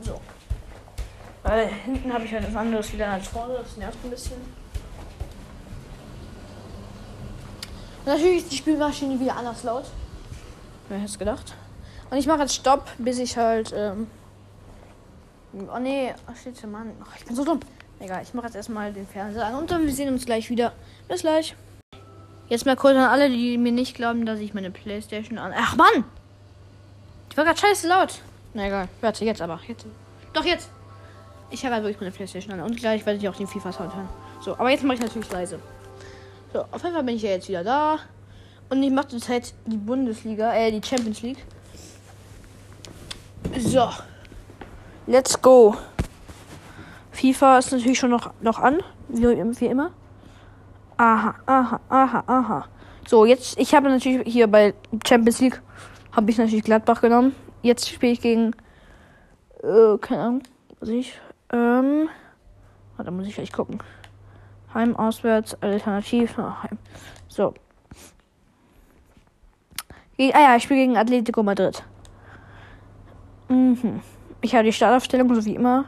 So. 0.00 0.20
Weil 1.42 1.68
hinten 1.68 2.12
habe 2.12 2.24
ich 2.24 2.32
halt 2.32 2.44
ein 2.44 2.54
anderes 2.54 2.92
WLAN 2.92 3.12
als 3.12 3.28
vorne, 3.28 3.54
das 3.54 3.76
nervt 3.78 3.96
ein 4.04 4.10
bisschen. 4.10 4.36
Und 8.00 8.06
natürlich 8.06 8.38
ist 8.38 8.52
die 8.52 8.56
Spielmaschine 8.56 9.18
wieder 9.18 9.36
anders 9.36 9.62
laut. 9.62 9.86
Wer 10.88 10.98
hätte 10.98 11.08
es 11.08 11.18
gedacht? 11.18 11.54
Und 12.10 12.18
ich 12.18 12.26
mache 12.26 12.40
jetzt 12.40 12.56
Stopp, 12.56 12.90
bis 12.98 13.18
ich 13.18 13.38
halt. 13.38 13.72
Ähm 13.74 14.08
oh 15.54 15.78
nee, 15.78 16.14
ach 16.26 16.36
shit, 16.36 16.66
Mann. 16.66 16.92
Ach, 17.02 17.16
ich 17.16 17.24
bin 17.24 17.36
so 17.36 17.44
dumm. 17.44 17.60
Egal, 18.00 18.22
ich 18.22 18.34
mache 18.34 18.46
jetzt 18.46 18.56
erstmal 18.56 18.92
den 18.92 19.06
Fernseher 19.06 19.46
an 19.46 19.54
und 19.54 19.70
dann 19.70 19.86
wir 19.86 19.92
sehen 19.92 20.12
uns 20.12 20.26
gleich 20.26 20.50
wieder. 20.50 20.72
Bis 21.08 21.20
gleich. 21.20 21.54
Jetzt 22.48 22.66
mal 22.66 22.76
kurz 22.76 22.96
an 22.96 23.04
alle, 23.04 23.30
die 23.30 23.56
mir 23.58 23.72
nicht 23.72 23.94
glauben, 23.94 24.26
dass 24.26 24.40
ich 24.40 24.54
meine 24.54 24.70
Playstation 24.70 25.38
an. 25.38 25.52
Ach 25.56 25.76
Mann! 25.76 26.04
Die 27.30 27.36
war 27.36 27.44
gerade 27.44 27.58
scheiße 27.58 27.88
laut. 27.88 28.20
Na 28.54 28.66
egal. 28.66 28.88
Warte, 29.00 29.24
jetzt 29.24 29.40
aber. 29.40 29.60
Jetzt. 29.66 29.86
Doch 30.32 30.44
jetzt! 30.44 30.68
Ich 31.50 31.64
habe 31.64 31.74
halt 31.74 31.84
wirklich 31.84 32.00
meine 32.00 32.10
Playstation 32.10 32.52
an. 32.52 32.60
Und 32.60 32.76
gleich 32.76 33.06
werde 33.06 33.18
ich 33.18 33.28
auch 33.28 33.36
den 33.36 33.46
FIFA-Sound 33.46 33.94
hören. 33.94 34.08
So, 34.40 34.52
aber 34.54 34.70
jetzt 34.70 34.82
mache 34.82 34.96
ich 34.96 35.02
natürlich 35.02 35.30
leise. 35.30 35.60
So, 36.52 36.60
auf 36.60 36.82
jeden 36.82 36.94
Fall 36.94 37.04
bin 37.04 37.16
ich 37.16 37.22
ja 37.22 37.30
jetzt 37.30 37.48
wieder 37.48 37.62
da. 37.62 37.98
Und 38.68 38.82
ich 38.82 38.90
mache 38.90 39.08
zurzeit 39.08 39.54
die 39.66 39.76
Bundesliga, 39.76 40.54
äh, 40.54 40.72
die 40.72 40.86
Champions 40.86 41.22
League. 41.22 41.44
So. 43.58 43.88
Let's 45.06 45.40
go. 45.40 45.74
FIFA 47.10 47.58
ist 47.58 47.72
natürlich 47.72 47.98
schon 47.98 48.10
noch, 48.10 48.32
noch 48.40 48.60
an, 48.60 48.78
wie, 49.08 49.24
wie 49.24 49.66
immer. 49.66 49.90
Aha, 50.96 51.34
aha, 51.44 51.80
aha, 51.88 52.24
aha. 52.26 52.64
So, 53.08 53.24
jetzt, 53.24 53.58
ich 53.58 53.74
habe 53.74 53.88
natürlich 53.88 54.32
hier 54.32 54.46
bei 54.46 54.74
Champions 55.04 55.40
League, 55.40 55.60
habe 56.12 56.30
ich 56.30 56.38
natürlich 56.38 56.64
Gladbach 56.64 57.00
genommen. 57.00 57.34
Jetzt 57.62 57.88
spiele 57.88 58.12
ich 58.12 58.20
gegen, 58.20 58.52
äh, 59.62 59.98
keine 60.00 60.22
Ahnung, 60.22 60.42
was 60.78 60.88
ich, 60.88 61.18
ähm, 61.52 62.08
warte, 62.96 63.10
muss 63.10 63.26
ich 63.26 63.34
gleich 63.34 63.52
gucken. 63.52 63.80
Heim, 64.72 64.94
auswärts, 64.94 65.60
alternativ, 65.60 66.38
ah, 66.38 66.62
Heim. 66.62 66.78
So. 67.26 67.54
Gegen, 70.16 70.34
ah 70.34 70.40
ja, 70.40 70.56
ich 70.56 70.62
spiele 70.62 70.80
gegen 70.80 70.96
Atletico 70.96 71.42
Madrid. 71.42 71.82
Mhm. 73.48 74.00
Ich 74.42 74.54
habe 74.54 74.64
die 74.64 74.72
Startaufstellung, 74.72 75.32
so 75.34 75.44
wie 75.44 75.54
immer. 75.54 75.86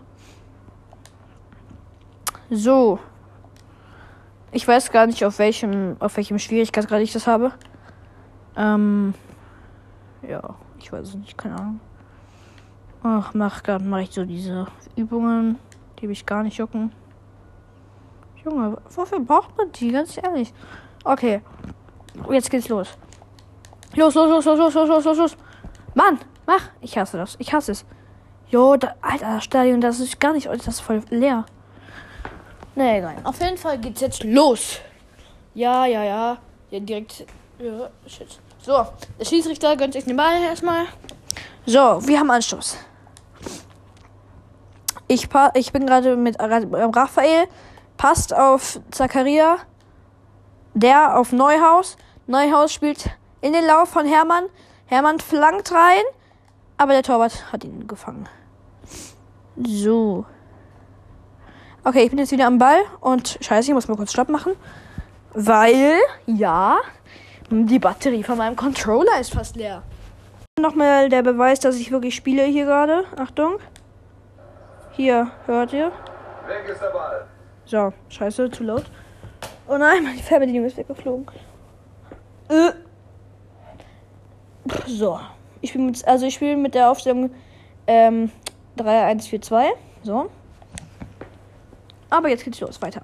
So. 2.51 3.01
Ich 4.53 4.67
weiß 4.67 4.93
gar 4.93 5.07
nicht, 5.07 5.25
auf 5.25 5.41
welchem, 5.41 5.97
auf 5.99 6.17
welchem 6.17 6.39
Schwierigkeitsgrad 6.39 7.01
ich 7.03 7.13
das 7.13 7.27
habe. 7.27 7.53
Ähm. 8.57 9.15
Ja, 10.23 10.55
ich 10.79 10.93
weiß 10.93 11.09
es 11.09 11.15
nicht, 11.17 11.37
keine 11.37 11.57
Ahnung. 11.57 11.81
Ach, 13.03 13.35
mach 13.35 13.63
gerade 13.65 13.85
mach 13.85 13.99
ich 13.99 14.13
so 14.13 14.25
diese 14.25 14.67
Übungen, 14.97 15.59
die 15.99 16.07
mich 16.07 16.25
gar 16.25 16.45
nicht 16.45 16.57
jucken. 16.57 16.93
Junge, 18.45 18.79
wofür 18.89 19.19
braucht 19.19 19.57
man 19.59 19.73
die? 19.73 19.91
Ganz 19.91 20.17
ehrlich. 20.17 20.55
Okay. 21.03 21.43
Jetzt 22.31 22.51
geht's 22.51 22.69
los. 22.69 22.97
Los, 23.97 24.15
los, 24.15 24.31
los, 24.31 24.45
los, 24.45 24.59
los, 24.59 24.75
los, 24.75 24.89
los, 24.89 25.05
los, 25.05 25.19
los. 25.19 25.37
Mann, 25.95 26.19
mach. 26.47 26.71
Ich 26.81 26.97
hasse 26.97 27.19
das. 27.19 27.37
Ich 27.41 27.53
hasse 27.53 27.73
es. 27.73 27.85
Jo, 28.51 28.77
da, 28.77 28.95
Alter, 29.01 29.35
das 29.35 29.45
Stadion, 29.45 29.81
das 29.81 30.01
ist 30.01 30.21
gar 30.21 30.33
nicht, 30.33 30.47
das 30.47 30.67
ist 30.67 30.81
voll 30.81 31.03
leer. 31.11 31.45
Nee, 32.75 32.99
egal. 32.99 33.17
Auf 33.25 33.41
jeden 33.41 33.57
Fall 33.57 33.79
geht's 33.79 34.01
jetzt 34.01 34.25
los. 34.25 34.81
Ja, 35.55 35.87
ja, 35.87 36.03
ja. 36.03 36.39
Ja, 36.71 36.81
direkt. 36.81 37.25
Ja, 37.59 37.89
shit. 38.07 38.39
So, 38.61 38.87
der 39.19 39.25
Schiedsrichter 39.25 39.77
gönnt 39.77 39.93
sich 39.93 40.05
den 40.05 40.17
Ball 40.17 40.43
erstmal. 40.43 40.87
So, 41.67 42.07
wir 42.07 42.19
haben 42.19 42.31
Anstoß. 42.31 42.77
Ich, 45.07 45.29
ich 45.55 45.73
bin 45.73 45.87
gerade 45.87 46.17
mit 46.17 46.37
Raphael. 46.41 47.47
Passt 47.97 48.35
auf 48.35 48.81
Zakaria. 48.91 49.59
Der 50.75 51.17
auf 51.19 51.31
Neuhaus. 51.33 51.97
Neuhaus 52.27 52.73
spielt 52.73 53.11
in 53.41 53.53
den 53.53 53.67
Lauf 53.67 53.91
von 53.91 54.07
Hermann. 54.07 54.47
Hermann 54.87 55.21
flankt 55.21 55.71
rein. 55.73 56.03
Aber 56.77 56.93
der 56.93 57.03
Torwart 57.03 57.53
hat 57.53 57.65
ihn 57.65 57.87
gefangen. 57.87 58.29
So. 59.57 60.27
Okay, 61.85 62.03
ich 62.03 62.11
bin 62.11 62.19
jetzt 62.19 62.33
wieder 62.33 62.47
am 62.47 62.59
Ball. 62.59 62.79
Und 63.01 63.39
scheiße, 63.41 63.69
ich 63.69 63.75
muss 63.75 63.89
mal 63.89 63.97
kurz 63.97 64.13
Stopp 64.13 64.29
machen. 64.29 64.53
Weil, 65.33 65.99
ja, 66.27 66.79
die 67.51 67.79
Batterie 67.79 68.23
von 68.23 68.39
meinem 68.39 68.57
Controller 68.57 69.21
ist 69.21 69.33
fast 69.33 69.57
leer. 69.57 69.83
Nochmal 70.59 71.09
der 71.09 71.23
Beweis, 71.23 71.61
dass 71.61 71.77
ich 71.77 71.91
wirklich 71.91 72.15
spiele 72.15 72.45
hier 72.45 72.65
gerade. 72.65 73.05
Achtung. 73.17 73.59
Hier, 74.93 75.31
hört 75.47 75.73
ihr? 75.73 75.93
Weg 76.47 76.69
ist 76.69 76.81
der 76.81 76.91
Ball. 76.91 77.27
So, 77.65 77.93
scheiße, 78.09 78.51
zu 78.51 78.65
laut. 78.65 78.85
Oh 79.67 79.77
nein, 79.77 80.05
meine 80.05 80.19
Fernbedienung 80.19 80.67
ist 80.67 80.77
weggeflogen. 80.77 81.27
Äh. 82.49 82.73
So. 84.87 85.19
Ich 85.65 85.71
spiele 85.71 85.85
mit, 85.85 86.07
also 86.07 86.27
ich 86.27 86.43
mit 86.43 86.75
der 86.75 86.91
Aufstellung 86.91 87.31
ähm, 87.87 88.31
3-1-4-2. 88.77 89.69
So. 90.03 90.31
Aber 92.11 92.29
jetzt 92.29 92.45
geht's 92.45 92.61
los, 92.61 92.83
weiter. 92.83 93.01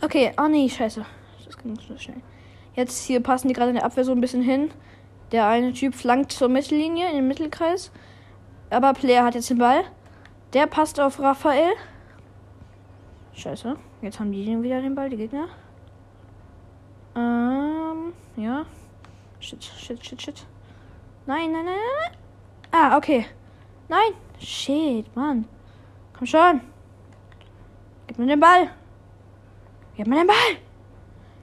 Okay, 0.00 0.32
oh 0.42 0.48
nee, 0.48 0.70
scheiße. 0.70 1.04
Das 1.44 1.58
ging 1.58 1.76
so 1.76 1.98
schnell. 1.98 2.22
Jetzt 2.74 3.04
hier 3.04 3.22
passen 3.22 3.48
die 3.48 3.52
gerade 3.52 3.68
in 3.68 3.76
der 3.76 3.84
Abwehr 3.84 4.06
so 4.06 4.12
ein 4.12 4.22
bisschen 4.22 4.40
hin. 4.40 4.70
Der 5.32 5.46
eine 5.46 5.74
Typ 5.74 5.94
flankt 5.94 6.32
zur 6.32 6.48
Mittellinie 6.48 7.10
in 7.10 7.16
den 7.16 7.28
Mittelkreis. 7.28 7.92
Aber 8.70 8.94
Player 8.94 9.26
hat 9.26 9.34
jetzt 9.34 9.50
den 9.50 9.58
Ball. 9.58 9.84
Der 10.54 10.66
passt 10.66 10.98
auf 10.98 11.20
Raphael. 11.20 11.74
Scheiße. 13.34 13.76
Jetzt 14.00 14.18
haben 14.18 14.32
die 14.32 14.62
wieder 14.62 14.80
den 14.80 14.94
Ball, 14.94 15.10
die 15.10 15.18
Gegner. 15.18 15.48
Ähm, 17.14 18.14
ja. 18.36 18.64
Shit, 19.40 19.62
shit, 19.62 20.02
shit, 20.02 20.22
shit. 20.22 20.46
Nein, 21.26 21.52
nein, 21.52 21.64
nein, 21.64 21.74
nein. 21.74 22.18
Ah, 22.70 22.96
okay. 22.96 23.26
Nein. 23.88 24.12
Shit, 24.38 25.14
Mann. 25.16 25.48
Komm 26.18 26.26
schon. 26.26 26.60
Gib 28.06 28.18
mir 28.18 28.26
den 28.26 28.40
Ball. 28.40 28.70
Gib 29.96 30.06
mir 30.06 30.16
den 30.16 30.26
Ball. 30.26 30.36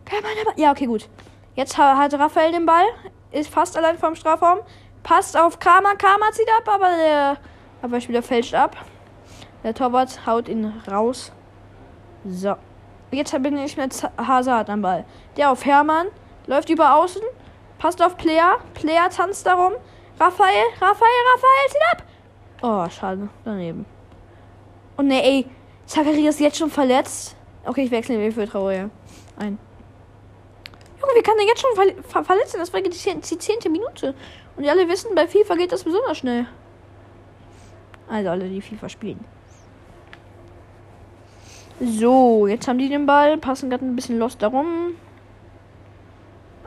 Gib 0.06 0.22
mir 0.22 0.36
den 0.36 0.46
Ball. 0.46 0.54
Ja, 0.56 0.72
okay, 0.72 0.86
gut. 0.86 1.10
Jetzt 1.56 1.78
hat 1.78 2.14
Raphael 2.14 2.52
den 2.52 2.66
Ball. 2.66 2.86
Ist 3.32 3.50
fast 3.50 3.76
allein 3.76 3.98
vom 3.98 4.14
Strafraum. 4.16 4.60
Passt 5.02 5.36
auf 5.36 5.58
Kramer. 5.58 5.96
Kramer 5.96 6.32
zieht 6.32 6.50
ab, 6.60 6.68
aber 6.68 6.88
der 6.96 7.38
Abwehrspieler 7.82 8.22
fälscht 8.22 8.54
ab. 8.54 8.78
Der 9.64 9.74
Torwart 9.74 10.28
haut 10.28 10.48
ihn 10.48 10.66
raus. 10.90 11.32
So. 12.24 12.56
Jetzt 13.10 13.32
bin 13.42 13.58
ich 13.58 13.76
mit 13.78 14.10
Hazard 14.18 14.70
am 14.70 14.84
Ball. 14.84 15.06
Der 15.38 15.52
auf 15.52 15.66
Hermann. 15.66 16.08
Läuft 16.46 16.70
über 16.70 16.96
außen. 16.96 17.22
Passt 17.82 18.00
auf 18.00 18.16
Player. 18.16 18.60
Player 18.76 19.10
tanzt 19.10 19.44
darum. 19.48 19.74
Raphael. 20.20 20.66
Raphael. 20.80 21.22
Raphael 21.34 21.70
zieht 21.70 21.82
ab. 21.92 22.04
Oh, 22.62 22.90
schade. 22.92 23.28
Daneben. 23.44 23.88
Und 24.98 25.08
ne, 25.08 25.24
ey. 25.24 25.48
Zacharias 25.88 26.36
ist 26.36 26.42
jetzt 26.42 26.58
schon 26.58 26.70
verletzt. 26.70 27.36
Okay, 27.66 27.86
ich 27.86 27.92
wechsle 27.92 28.24
ihn 28.24 28.32
für 28.32 28.48
Trauer 28.48 28.70
ein. 28.70 28.92
Junge, 31.02 31.14
wie 31.16 31.24
kann 31.24 31.36
der 31.38 31.48
jetzt 31.48 31.62
schon 31.62 31.72
ver 31.74 32.04
ver 32.04 32.24
verletzt 32.24 32.52
sein? 32.52 32.62
Das 32.62 32.72
war 32.72 32.82
die, 32.82 32.90
die 32.92 33.38
zehnte 33.40 33.68
Minute. 33.68 34.14
Und 34.56 34.70
alle 34.70 34.88
wissen, 34.88 35.16
bei 35.16 35.28
FIFA 35.28 35.56
geht 35.56 35.72
das 35.72 35.84
besonders 35.84 36.20
schnell. 36.20 36.46
Also 38.08 38.30
alle, 38.30 38.48
die 38.48 38.62
FIFA 38.62 38.90
spielen. 38.90 39.26
So, 41.80 42.46
jetzt 42.46 42.68
haben 42.68 42.78
die 42.78 42.90
den 42.90 43.08
Ball, 43.08 43.38
passen 43.38 43.72
gerade 43.72 43.84
ein 43.84 43.96
bisschen 43.96 44.20
los 44.20 44.38
darum. 44.38 44.94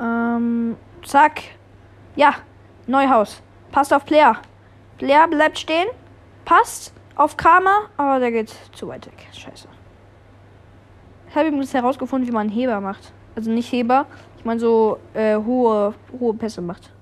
Ähm, 0.00 0.76
zack. 1.04 1.42
Ja, 2.16 2.34
Neuhaus. 2.86 3.42
Passt 3.72 3.92
auf 3.92 4.04
Player. 4.04 4.36
Player 4.98 5.28
bleibt 5.28 5.58
stehen. 5.58 5.88
Passt 6.44 6.92
auf 7.16 7.36
Kramer, 7.36 7.88
aber 7.96 8.20
der 8.20 8.32
geht 8.32 8.54
zu 8.72 8.88
weit 8.88 9.06
weg. 9.06 9.26
Scheiße. 9.32 9.68
Ich 11.28 11.34
habe 11.36 11.48
übrigens 11.48 11.74
herausgefunden, 11.74 12.28
wie 12.28 12.32
man 12.32 12.48
Heber 12.48 12.80
macht. 12.80 13.12
Also 13.34 13.50
nicht 13.50 13.72
Heber, 13.72 14.06
ich 14.38 14.44
meine 14.44 14.60
so 14.60 14.98
äh, 15.14 15.36
hohe, 15.36 15.94
hohe 16.20 16.34
Pässe 16.34 16.60
macht. 16.60 16.92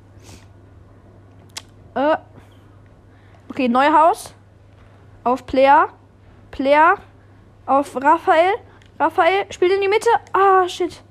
Äh. 1.95 2.17
Okay, 3.51 3.69
Neuhaus. 3.69 4.35
Auf 5.25 5.45
Player. 5.45 5.89
Player. 6.51 6.97
Auf 7.67 7.95
Raphael. 7.97 8.55
Raphael 8.99 9.47
spielt 9.51 9.73
in 9.73 9.81
die 9.83 9.89
Mitte. 9.89 10.09
Ah, 10.33 10.67
shit. 10.67 11.03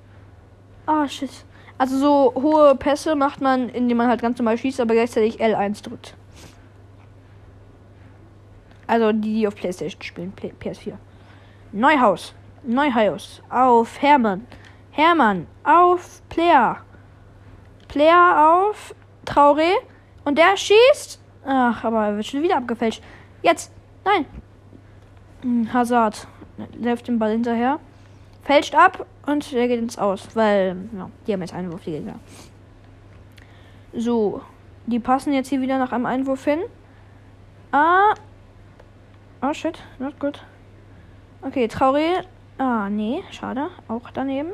Ah, 0.86 1.08
shit. 1.08 1.46
Also 1.82 1.98
so 1.98 2.34
hohe 2.36 2.76
Pässe 2.76 3.16
macht 3.16 3.42
man, 3.42 3.68
indem 3.68 3.98
man 3.98 4.08
halt 4.08 4.22
ganz 4.22 4.38
normal 4.38 4.56
schießt, 4.56 4.80
aber 4.82 4.94
gleichzeitig 4.94 5.42
L1 5.42 5.82
drückt. 5.82 6.16
Also 8.86 9.12
die, 9.12 9.34
die 9.34 9.48
auf 9.48 9.56
Playstation 9.56 10.00
spielen, 10.04 10.32
PS4. 10.62 10.94
Neuhaus. 11.72 12.36
Neuhaus. 12.62 13.42
Auf 13.50 14.00
Hermann. 14.00 14.46
Hermann. 14.92 15.48
Auf 15.64 16.22
Player. 16.30 16.82
Player 17.88 18.68
auf 18.70 18.94
Traoré. 19.26 19.74
Und 20.24 20.38
der 20.38 20.56
schießt. 20.56 21.20
Ach, 21.46 21.84
aber 21.84 22.06
er 22.06 22.16
wird 22.16 22.28
schon 22.28 22.44
wieder 22.44 22.58
abgefälscht. 22.58 23.02
Jetzt. 23.42 23.74
Nein. 24.06 24.28
Hm, 25.42 25.74
Hazard. 25.74 26.28
Läuft 26.80 27.08
den 27.08 27.18
Ball 27.18 27.32
hinterher. 27.32 27.80
Fälscht 28.44 28.76
ab 28.76 29.06
und 29.26 29.52
der 29.52 29.68
geht 29.68 29.80
ins 29.80 29.98
Aus. 29.98 30.36
Weil, 30.36 30.76
ja, 30.98 31.10
die 31.26 31.34
haben 31.34 31.42
jetzt 31.42 31.54
Einwurf, 31.54 31.84
die 31.84 31.92
Gegner. 31.92 32.16
So. 33.94 34.42
Die 34.88 35.00
passen 35.00 35.32
jetzt 35.32 35.50
hier 35.50 35.62
wieder 35.62 35.78
nach 35.78 35.92
einem 35.92 36.08
Einwurf 36.08 36.44
hin. 36.44 36.60
Ah, 37.72 38.16
Oh 39.44 39.54
shit, 39.54 39.80
not 39.98 40.20
good. 40.20 40.40
Okay, 41.42 41.66
Traoré. 41.66 42.24
Ah, 42.60 42.90
nee, 42.90 43.24
schade. 43.32 43.70
Auch 43.88 44.12
daneben. 44.14 44.52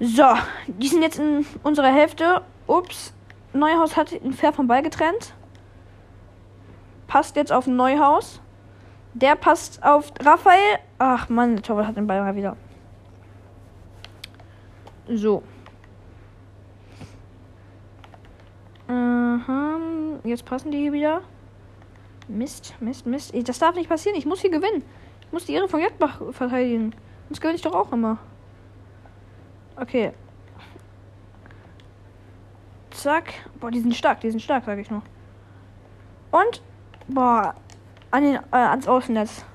So, 0.00 0.34
die 0.66 0.88
sind 0.88 1.02
jetzt 1.02 1.20
in 1.20 1.46
unserer 1.62 1.92
Hälfte. 1.92 2.42
Ups. 2.66 3.14
Neuhaus 3.52 3.96
hat 3.96 4.10
den 4.10 4.32
Fair 4.32 4.52
vom 4.52 4.66
Ball 4.66 4.82
getrennt. 4.82 5.32
Passt 7.06 7.36
jetzt 7.36 7.52
auf 7.52 7.68
Neuhaus. 7.68 8.40
Der 9.14 9.36
passt 9.36 9.80
auf 9.84 10.12
Raphael. 10.20 10.80
Ach 11.02 11.30
man, 11.30 11.56
der 11.56 11.62
Torwart 11.62 11.86
hat 11.86 11.96
den 11.96 12.06
Ball 12.06 12.20
mal 12.20 12.36
wieder. 12.36 12.58
So. 15.08 15.42
Mhm. 18.86 20.20
Jetzt 20.24 20.44
passen 20.44 20.70
die 20.70 20.76
hier 20.76 20.92
wieder. 20.92 21.22
Mist, 22.28 22.74
Mist, 22.80 23.06
Mist. 23.06 23.32
Das 23.48 23.58
darf 23.58 23.74
nicht 23.76 23.88
passieren. 23.88 24.18
Ich 24.18 24.26
muss 24.26 24.42
hier 24.42 24.50
gewinnen. 24.50 24.84
Ich 25.22 25.32
muss 25.32 25.46
die 25.46 25.54
Ehre 25.54 25.68
von 25.68 25.80
Jagdbach 25.80 26.20
verteidigen. 26.32 26.94
Das 27.30 27.40
gewinne 27.40 27.56
ich 27.56 27.62
doch 27.62 27.74
auch 27.74 27.90
immer. 27.94 28.18
Okay. 29.76 30.12
Zack. 32.90 33.32
Boah, 33.58 33.70
die 33.70 33.80
sind 33.80 33.96
stark, 33.96 34.20
die 34.20 34.30
sind 34.30 34.40
stark, 34.40 34.64
sag 34.66 34.78
ich 34.78 34.90
nur. 34.90 35.00
Und, 36.30 36.62
boah, 37.08 37.54
an 38.10 38.22
den, 38.22 38.34
äh, 38.34 38.56
ans 38.56 38.86
Außennetz. 38.86 39.46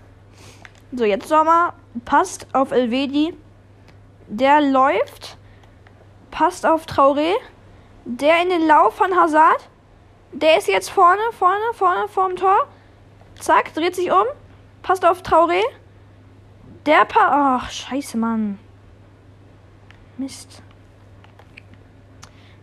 So, 0.96 1.04
jetzt 1.04 1.28
Sommer. 1.28 1.74
Passt 2.06 2.48
auf 2.54 2.72
Elvedi. 2.72 3.34
Der 4.28 4.62
läuft. 4.62 5.38
Passt 6.32 6.66
auf 6.66 6.86
Traoré. 6.86 7.34
Der 8.06 8.42
in 8.42 8.50
den 8.50 8.66
Lauf 8.66 8.96
von 8.96 9.14
Hazard. 9.14 9.70
Der 10.32 10.58
ist 10.58 10.70
jetzt 10.70 10.90
vorne, 10.90 11.22
vorne, 11.32 11.74
vorne 11.74 12.08
vorm 12.08 12.38
Tor. 12.38 12.68
Zack, 13.40 13.74
dreht 13.74 13.96
sich 13.96 14.10
um. 14.10 14.26
Passt 14.84 15.06
auf 15.06 15.22
Traoré. 15.22 15.62
Der 16.86 17.04
pa 17.04 17.58
Ach, 17.60 17.70
scheiße, 17.70 18.18
Mann. 18.18 18.58
Mist. 20.18 20.62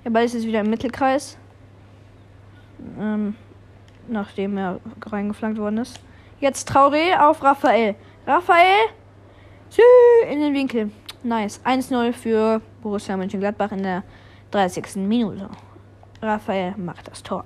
Der 0.04 0.10
Ball 0.10 0.24
ist 0.24 0.32
jetzt 0.34 0.46
wieder 0.46 0.60
im 0.60 0.70
Mittelkreis. 0.70 1.36
Ähm, 2.98 3.36
nachdem 4.08 4.56
er 4.56 4.80
reingeflankt 5.04 5.58
worden 5.58 5.78
ist. 5.78 6.00
Jetzt 6.40 6.70
Traoré 6.70 7.18
auf 7.20 7.42
Raphael. 7.42 7.94
Raphael 8.26 8.88
in 10.30 10.40
den 10.40 10.54
Winkel. 10.54 10.90
Nice. 11.22 11.60
1-0 11.64 12.12
für 12.12 12.60
Borussia 12.82 13.16
Mönchengladbach 13.16 13.72
in 13.72 13.82
der 13.82 14.02
30. 14.50 14.96
Minute. 14.96 15.48
Raphael 16.20 16.74
macht 16.76 17.08
das 17.08 17.22
Tor. 17.22 17.44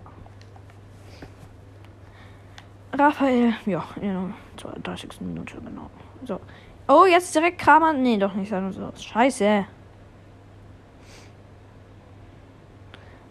Raphael, 2.92 3.54
ja, 3.66 3.84
in 4.00 4.34
der 4.62 4.72
30. 4.82 5.20
Minute, 5.20 5.60
genau. 5.60 5.90
So. 6.24 6.40
Oh, 6.88 7.04
jetzt 7.04 7.34
direkt 7.34 7.58
Kramer. 7.58 7.92
Nee, 7.92 8.16
doch 8.16 8.34
nicht. 8.34 8.50
So. 8.50 8.92
Scheiße. 8.96 9.66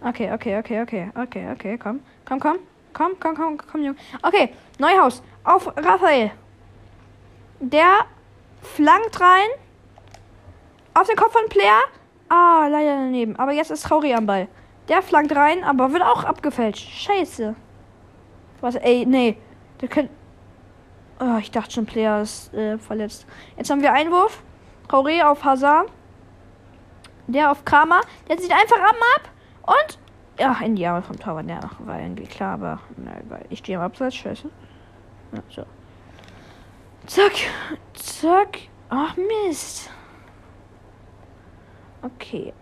Okay, 0.02 0.32
okay, 0.32 0.60
okay, 0.60 0.82
okay, 0.82 1.12
okay, 1.16 1.52
okay, 1.52 1.78
komm. 1.78 2.02
Komm, 2.26 2.40
komm. 2.40 2.58
Komm, 2.94 3.12
komm, 3.20 3.36
komm, 3.36 3.58
komm, 3.58 3.84
Junge. 3.84 3.98
Okay, 4.22 4.54
Neuhaus. 4.78 5.24
Auf 5.44 5.68
Raphael. 5.76 6.32
Der 7.60 8.06
flankt 8.62 9.20
rein. 9.20 9.48
Auf 10.94 11.08
den 11.08 11.16
Kopf 11.16 11.34
von 11.34 11.48
Player. 11.50 11.82
Ah, 12.30 12.68
leider 12.70 12.96
daneben. 12.96 13.36
Aber 13.38 13.52
jetzt 13.52 13.72
ist 13.72 13.84
Trauri 13.84 14.14
am 14.14 14.26
Ball. 14.26 14.48
Der 14.88 15.02
flankt 15.02 15.36
rein, 15.36 15.64
aber 15.64 15.92
wird 15.94 16.04
auch 16.04 16.24
abgefälscht. 16.24 16.88
Scheiße. 16.90 17.56
Was, 18.62 18.76
ey, 18.76 19.06
nee. 19.06 19.38
Der 19.82 19.90
könnte. 19.90 20.12
Oh, 21.20 21.38
ich 21.40 21.50
dachte 21.52 21.72
schon, 21.72 21.86
Player 21.86 22.22
ist 22.22 22.54
äh, 22.54 22.78
verletzt. 22.78 23.26
Jetzt 23.58 23.70
haben 23.70 23.82
wir 23.82 23.94
Einwurf. 23.94 24.44
Traoré 24.90 25.24
auf 25.24 25.44
Hazard. 25.44 25.90
Der 27.28 27.52
auf 27.52 27.64
Kramer. 27.66 28.02
Der 28.28 28.38
zieht 28.38 28.52
einfach 28.52 28.80
ab, 28.80 28.96
ab. 29.16 29.30
Und. 29.68 30.00
Ja, 30.40 30.58
in 30.64 30.76
die 30.76 30.86
Arme 30.86 31.02
vom 31.02 31.18
Torwart. 31.18 31.48
Ja, 31.48 31.62
war 31.80 32.00
irgendwie 32.00 32.26
klar, 32.26 32.56
aber. 32.56 32.80
Na. 32.98 33.14
Ich 33.50 33.60
stehe 33.60 33.78
am 33.78 33.86
Abseits. 33.86 34.16
Scheiße. 34.16 34.50
Ja, 35.32 35.40
so. 35.50 35.66
Zack. 37.08 37.34
Zack. 37.94 38.60
Ach, 38.90 39.16
Mist. 39.18 39.90
Okay. 42.02 42.54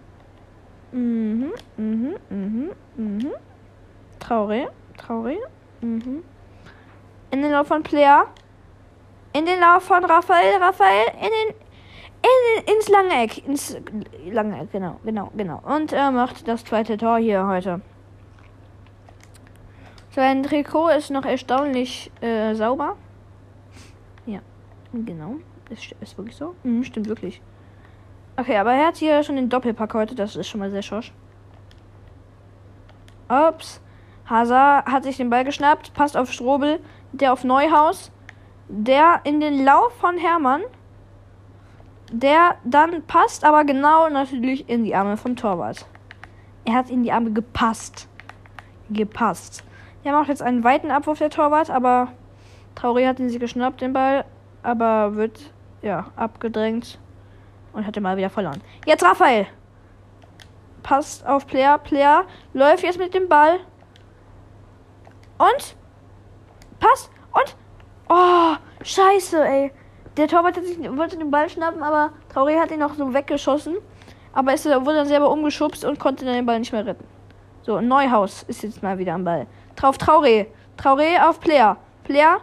Mhm, 0.91 1.53
mhm, 1.77 2.15
mhm, 2.29 2.71
mhm. 2.95 3.31
Traurig, 4.19 4.67
traurig. 4.97 5.39
Mhm. 5.81 6.23
In 7.31 7.41
den 7.41 7.51
Lauf 7.51 7.67
von 7.67 7.83
Player. 7.83 8.27
In 9.33 9.45
den 9.45 9.59
Lauf 9.59 9.83
von 9.83 10.03
Raphael, 10.05 10.62
Raphael. 10.62 11.07
In 11.15 11.29
den, 11.29 11.55
in 12.21 12.75
ins 12.75 12.89
lange 12.89 13.23
Eck. 13.23 13.45
Ins 13.47 13.77
lange 14.31 14.62
Eck, 14.62 14.71
genau, 14.71 15.00
genau, 15.03 15.31
genau. 15.35 15.62
Und 15.63 15.93
er 15.93 16.12
macht 16.12 16.47
das 16.47 16.63
zweite 16.63 16.97
Tor 16.97 17.17
hier 17.17 17.47
heute. 17.47 17.81
Sein 20.12 20.43
Trikot 20.43 20.89
ist 20.89 21.09
noch 21.09 21.25
erstaunlich 21.25 22.12
äh, 22.21 22.53
sauber. 22.53 22.97
Genau. 24.93 25.35
Ist, 25.69 25.95
ist 26.00 26.17
wirklich 26.17 26.35
so. 26.35 26.55
Mhm, 26.63 26.83
stimmt 26.83 27.07
wirklich. 27.07 27.41
Okay, 28.38 28.57
aber 28.57 28.73
er 28.73 28.88
hat 28.88 28.97
hier 28.97 29.23
schon 29.23 29.35
den 29.35 29.50
Doppelpack 29.50 29.93
heute. 29.93 30.15
Das 30.15 30.35
ist 30.35 30.47
schon 30.47 30.59
mal 30.59 30.69
sehr 30.69 30.81
schosch. 30.81 31.12
Ups. 33.27 33.81
Hazard 34.25 34.85
hat 34.85 35.03
sich 35.03 35.17
den 35.17 35.29
Ball 35.29 35.43
geschnappt. 35.43 35.93
Passt 35.93 36.15
auf 36.15 36.31
Strobel. 36.31 36.79
Der 37.12 37.33
auf 37.33 37.43
Neuhaus. 37.43 38.12
Der 38.67 39.21
in 39.23 39.39
den 39.39 39.65
Lauf 39.65 39.93
von 39.93 40.17
Hermann. 40.17 40.62
Der 42.12 42.57
dann 42.63 43.03
passt, 43.03 43.44
aber 43.44 43.65
genau 43.65 44.09
natürlich 44.09 44.70
in 44.70 44.83
die 44.83 44.96
Arme 44.96 45.18
vom 45.18 45.35
Torwart. 45.35 45.87
Er 46.65 46.75
hat 46.75 46.89
in 46.91 47.03
die 47.03 47.11
Arme 47.11 47.31
gepasst. 47.31 48.07
Gepasst. 48.89 49.63
Er 50.03 50.11
macht 50.11 50.29
jetzt 50.29 50.44
einen 50.44 50.63
weiten 50.63 50.91
Abwurf 50.91 51.18
der 51.18 51.29
Torwart, 51.29 51.70
aber 51.70 52.09
Traoré 52.75 53.07
hat 53.07 53.20
ihn 53.20 53.29
sich 53.29 53.39
geschnappt, 53.39 53.81
den 53.81 53.94
Ball. 53.94 54.25
Aber 54.63 55.15
wird, 55.15 55.39
ja, 55.81 56.07
abgedrängt 56.15 56.97
und 57.73 57.85
hatte 57.85 58.01
mal 58.01 58.17
wieder 58.17 58.29
verloren. 58.29 58.61
Jetzt 58.85 59.03
Raphael. 59.03 59.47
Passt 60.81 61.25
auf 61.25 61.47
Player. 61.47 61.77
Player 61.77 62.25
läuft 62.53 62.83
jetzt 62.83 62.99
mit 62.99 63.13
dem 63.13 63.29
Ball. 63.29 63.59
Und? 65.37 65.75
Passt. 66.79 67.09
Und? 67.33 67.55
Oh, 68.09 68.55
scheiße, 68.83 69.43
ey. 69.45 69.71
Der 70.17 70.27
Torwart 70.27 70.57
hat 70.57 70.65
sich, 70.65 70.77
wollte 70.95 71.17
den 71.17 71.31
Ball 71.31 71.49
schnappen, 71.49 71.81
aber 71.81 72.13
Traoré 72.33 72.59
hat 72.59 72.71
ihn 72.71 72.79
noch 72.79 72.93
so 72.93 73.13
weggeschossen. 73.13 73.77
Aber 74.33 74.53
ist, 74.53 74.65
wurde 74.65 74.95
dann 74.95 75.07
selber 75.07 75.29
umgeschubst 75.29 75.85
und 75.85 75.99
konnte 75.99 76.25
dann 76.25 76.35
den 76.35 76.45
Ball 76.45 76.59
nicht 76.59 76.71
mehr 76.71 76.85
retten. 76.85 77.05
So, 77.61 77.81
Neuhaus 77.81 78.43
ist 78.43 78.63
jetzt 78.63 78.83
mal 78.83 78.97
wieder 78.97 79.13
am 79.13 79.23
Ball. 79.23 79.47
Drauf 79.75 79.97
Traoré. 79.97 80.47
Traoré 80.77 81.27
auf 81.27 81.39
Player. 81.39 81.77
Player 82.03 82.41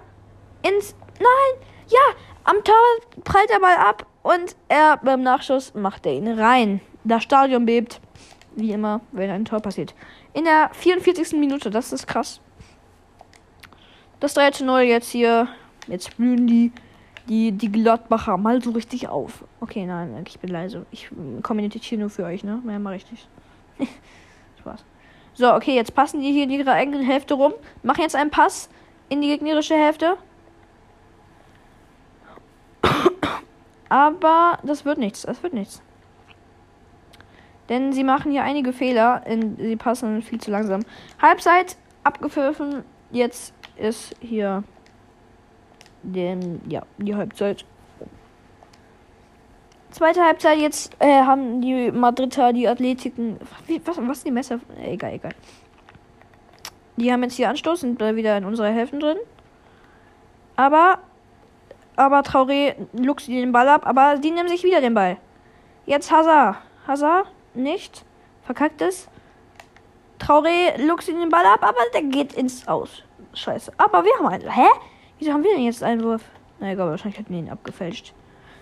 ins. 0.63 0.95
Nein! 1.19 1.67
Ja! 1.91 1.99
Am 2.45 2.65
Tor 2.65 2.75
prallt 3.23 3.51
der 3.51 3.61
Ball 3.61 3.77
ab 3.77 4.07
und 4.23 4.57
er 4.69 4.97
beim 4.97 5.23
Nachschuss 5.23 5.75
macht 5.75 6.07
er 6.07 6.15
ihn 6.15 6.27
rein. 6.27 6.81
Das 7.05 7.23
Stadion 7.23 7.67
bebt. 7.67 8.01
Wie 8.57 8.73
immer, 8.73 9.01
wenn 9.13 9.31
ein 9.31 9.45
Tor 9.45 9.61
passiert. 9.61 9.95
In 10.33 10.45
der 10.45 10.71
44. 10.73 11.39
Minute, 11.39 11.71
das 11.71 11.93
ist 11.93 12.07
krass. 12.07 12.41
Das 14.19 14.35
3 14.35 14.51
zu 14.51 14.65
0 14.65 14.81
jetzt 14.81 15.11
hier. 15.11 15.49
Jetzt 15.87 16.17
blühen 16.17 16.47
die, 16.47 16.73
die, 17.29 17.53
die 17.53 17.71
Gladbacher 17.71 18.37
mal 18.37 18.63
so 18.63 18.71
richtig 18.71 19.09
auf. 19.09 19.45
Okay, 19.61 19.87
nein, 19.87 20.25
ich 20.27 20.39
bin 20.41 20.51
leise. 20.51 20.87
Ich 20.91 21.11
kommentiere 21.43 22.01
nur 22.01 22.11
für 22.11 22.25
euch, 22.25 22.43
ne? 22.43 22.61
Mehr 22.65 22.81
ich 22.93 23.11
nicht. 23.11 23.29
Spaß. 24.61 24.85
So, 25.35 25.55
okay, 25.55 25.75
jetzt 25.75 25.95
passen 25.95 26.21
die 26.21 26.33
hier 26.33 26.45
in 26.45 26.51
ihrer 26.51 26.73
eigenen 26.73 27.03
Hälfte 27.03 27.35
rum. 27.35 27.53
Machen 27.83 28.03
jetzt 28.03 28.17
einen 28.17 28.31
Pass 28.31 28.69
in 29.09 29.21
die 29.23 29.29
gegnerische 29.29 29.75
Hälfte. 29.75 30.17
Aber 33.91 34.59
das 34.63 34.87
wird 34.87 34.97
nichts. 34.97 35.23
Das 35.23 35.43
wird 35.43 35.53
nichts. 35.53 35.83
Denn 37.69 37.93
sie 37.93 38.05
machen 38.05 38.33
hier 38.33 38.43
einige 38.43 38.73
Fehler. 38.73 39.27
In, 39.27 39.57
sie 39.57 39.77
passen 39.77 40.23
viel 40.23 40.41
zu 40.41 40.51
langsam. 40.51 40.81
Halbzeit 41.21 41.77
abgepfiffen. 42.05 42.85
Jetzt 43.11 43.53
ist 43.77 44.15
hier 44.21 44.65
den, 46.03 46.63
ja, 46.69 46.83
die 46.99 47.15
Halbzeit. 47.15 47.67
Zweite 49.91 50.25
Halbzeit, 50.25 50.59
jetzt 50.59 50.95
äh, 51.01 51.23
haben 51.23 51.61
die 51.61 51.91
Madrider 51.91 52.53
die 52.53 52.69
Athletiken. 52.69 53.39
Wie, 53.67 53.81
was, 53.85 53.99
was 53.99 54.23
die 54.23 54.31
Messer? 54.31 54.61
Egal, 54.81 55.15
egal. 55.15 55.33
Die 56.97 57.13
haben 57.13 57.25
jetzt 57.25 57.35
hier 57.35 57.49
Anstoß, 57.49 57.81
sind 57.81 58.01
wieder 58.01 58.37
in 58.37 58.45
unserer 58.45 58.69
Hälfte 58.69 58.99
drin. 58.99 59.17
Aber 60.55 61.01
aber 62.01 62.21
Traoré 62.21 62.75
luchst 62.93 63.29
den 63.29 63.53
Ball 63.53 63.69
ab, 63.69 63.87
aber 63.87 64.17
die 64.17 64.31
nehmen 64.31 64.49
sich 64.49 64.65
wieder 64.65 64.81
den 64.81 64.95
Ball. 64.95 65.19
Jetzt 65.87 66.11
Hazard. 66.11 66.57
Hazard 66.87 67.27
nicht. 67.55 68.05
Verkackt 68.45 68.81
es. 68.81 69.09
Traoré 70.19 70.81
luchst 70.85 71.09
den 71.09 71.29
Ball 71.29 71.45
ab, 71.45 71.63
aber 71.63 71.79
der 71.93 72.03
geht 72.03 72.33
ins 72.33 72.67
Aus. 72.67 73.03
Scheiße. 73.35 73.73
Aber 73.77 74.05
wir 74.05 74.13
haben 74.19 74.27
einen. 74.27 74.51
Hä? 74.51 74.67
Wieso 75.19 75.33
haben 75.33 75.45
wir 75.45 75.55
denn 75.55 75.65
jetzt 75.65 75.83
einen 75.83 76.03
Wurf? 76.03 76.23
Na 76.59 76.73
egal, 76.73 76.91
wahrscheinlich 76.91 77.19
hätten 77.19 77.33
wir 77.33 77.39
ihn 77.39 77.51
abgefälscht. 77.51 78.15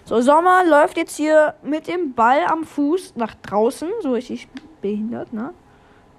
So, 0.05 0.20
Sommer 0.20 0.64
läuft 0.64 0.96
jetzt 0.96 1.16
hier 1.16 1.55
mit 1.62 1.87
dem 1.87 2.14
Ball 2.14 2.44
am 2.46 2.64
Fuß 2.64 3.14
nach 3.16 3.35
draußen. 3.37 3.88
So 4.01 4.12
richtig 4.12 4.48
behindert, 4.81 5.33
ne? 5.33 5.55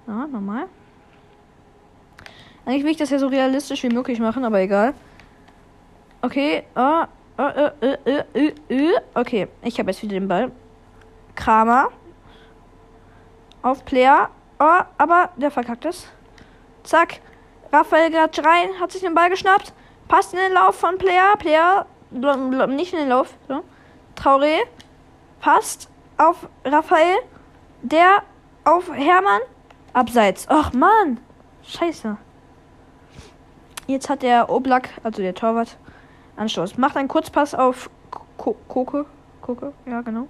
Na, 0.06 0.26
normal. 0.26 0.66
Eigentlich 2.64 2.84
will 2.84 2.92
ich 2.92 2.96
das 2.96 3.10
ja 3.10 3.18
so 3.18 3.26
realistisch 3.26 3.82
wie 3.82 3.88
möglich 3.88 4.20
machen, 4.20 4.44
aber 4.44 4.60
egal. 4.60 4.94
Okay. 6.22 6.64
Oh, 6.74 7.04
oh, 7.38 7.42
äh, 7.42 8.92
Okay, 9.14 9.48
ich 9.62 9.78
habe 9.78 9.90
jetzt 9.90 10.02
wieder 10.02 10.14
den 10.14 10.28
Ball. 10.28 10.52
Kramer. 11.34 11.88
Auf 13.62 13.84
Player. 13.84 14.30
Oh, 14.58 14.80
aber 14.98 15.30
der 15.36 15.50
verkackt 15.50 15.84
es. 15.84 16.06
Zack. 16.82 17.20
Raphael 17.72 18.10
gerade 18.10 18.44
rein, 18.44 18.68
hat 18.80 18.90
sich 18.90 19.00
den 19.00 19.14
Ball 19.14 19.30
geschnappt. 19.30 19.72
Passt 20.08 20.34
in 20.34 20.40
den 20.40 20.52
Lauf 20.52 20.76
von 20.76 20.98
Player. 20.98 21.36
Player. 21.38 21.86
Nicht 22.10 22.92
in 22.92 22.98
den 22.98 23.08
Lauf. 23.08 23.34
So. 23.48 23.62
Traoré. 24.16 24.58
Passt 25.40 25.88
auf 26.18 26.48
Raphael. 26.64 27.16
Der 27.82 28.22
auf 28.64 28.92
Hermann. 28.92 29.40
Abseits. 29.92 30.46
Ach, 30.48 30.72
Mann. 30.72 31.20
Scheiße. 31.62 32.16
Jetzt 33.86 34.08
hat 34.08 34.22
der 34.22 34.50
Oblak, 34.50 34.88
also 35.02 35.22
der 35.22 35.34
Torwart, 35.34 35.76
Anstoß. 36.40 36.78
Macht 36.78 36.96
einen 36.96 37.08
Kurzpass 37.08 37.54
auf 37.54 37.90
Koke. 38.38 39.04
Koke, 39.42 39.72
ja, 39.84 40.00
genau. 40.00 40.26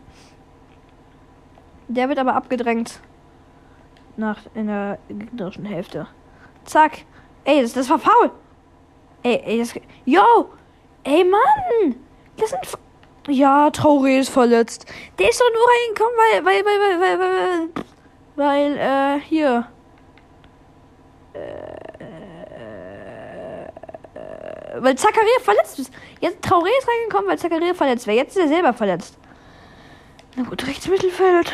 Der 1.87 2.09
wird 2.09 2.19
aber 2.19 2.35
abgedrängt. 2.35 3.01
Nach 4.17 4.39
in 4.55 4.67
der 4.67 4.99
gegnerischen 5.09 5.65
Hälfte. 5.65 6.09
Zack. 6.65 7.05
Ey, 7.45 7.63
das, 7.63 7.75
das 7.75 7.89
war 7.89 8.01
faul. 8.01 8.33
Ey, 9.23 9.41
ey, 9.45 9.59
das. 9.61 9.73
Yo! 10.05 10.51
Ey, 11.05 11.25
Mann! 11.25 11.95
Das 12.37 12.51
sind. 12.51 12.61
Ja, 13.29 13.69
Traoré 13.69 14.19
ist 14.19 14.31
verletzt. 14.31 14.87
Der 15.19 15.31
ist 15.31 15.41
doch 15.41 15.47
nur 15.53 15.63
reingekommen, 15.71 16.17
weil, 16.19 16.45
weil, 16.45 16.65
weil, 16.65 17.01
weil, 17.01 17.21
weil, 17.21 17.69
weil, 18.37 18.77
weil, 18.77 19.19
äh, 19.19 19.21
hier. 19.21 19.69
Äh, 21.35 21.70
weil 24.79 24.97
Zakaria 24.97 25.41
verletzt 25.41 25.79
ist. 25.79 25.93
Jetzt 26.21 26.45
Traoré 26.45 26.71
ist 26.79 26.89
reingekommen, 26.89 27.31
weil 27.31 27.39
Zakaria 27.39 27.75
verletzt 27.75 28.07
wäre. 28.07 28.17
Jetzt 28.17 28.37
ist 28.37 28.43
er 28.43 28.49
selber 28.49 28.73
verletzt. 28.73 29.19
Na 30.37 30.45
gut, 30.45 30.67
rechts 30.67 30.89
Mittelfeld. 30.89 31.53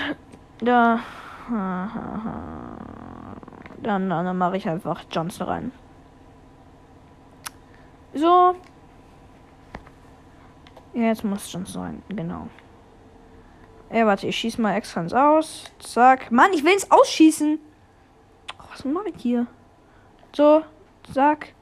Da. 0.59 1.01
Dann, 1.49 2.51
dann, 4.11 4.39
mache 4.39 4.57
ich 4.57 4.69
einfach 4.69 5.05
Johnson 5.11 5.47
rein. 5.47 5.73
So. 8.15 8.55
Jetzt 10.93 11.25
muss 11.25 11.53
Johnson 11.53 11.83
rein, 11.83 12.03
genau. 12.09 12.49
Ja, 13.93 14.07
warte, 14.07 14.27
ich 14.27 14.37
schieße 14.37 14.61
mal 14.61 14.75
extra 14.75 15.01
ins 15.01 15.13
Aus. 15.13 15.71
Zack. 15.79 16.33
Mann, 16.33 16.53
ich 16.53 16.65
will 16.65 16.73
ins 16.73 16.91
Ausschießen. 16.91 17.61
Oh, 18.59 18.65
was 18.71 18.85
mache 18.85 19.11
ich 19.11 19.23
hier? 19.23 19.47
So, 20.35 20.63
zack. 21.13 21.55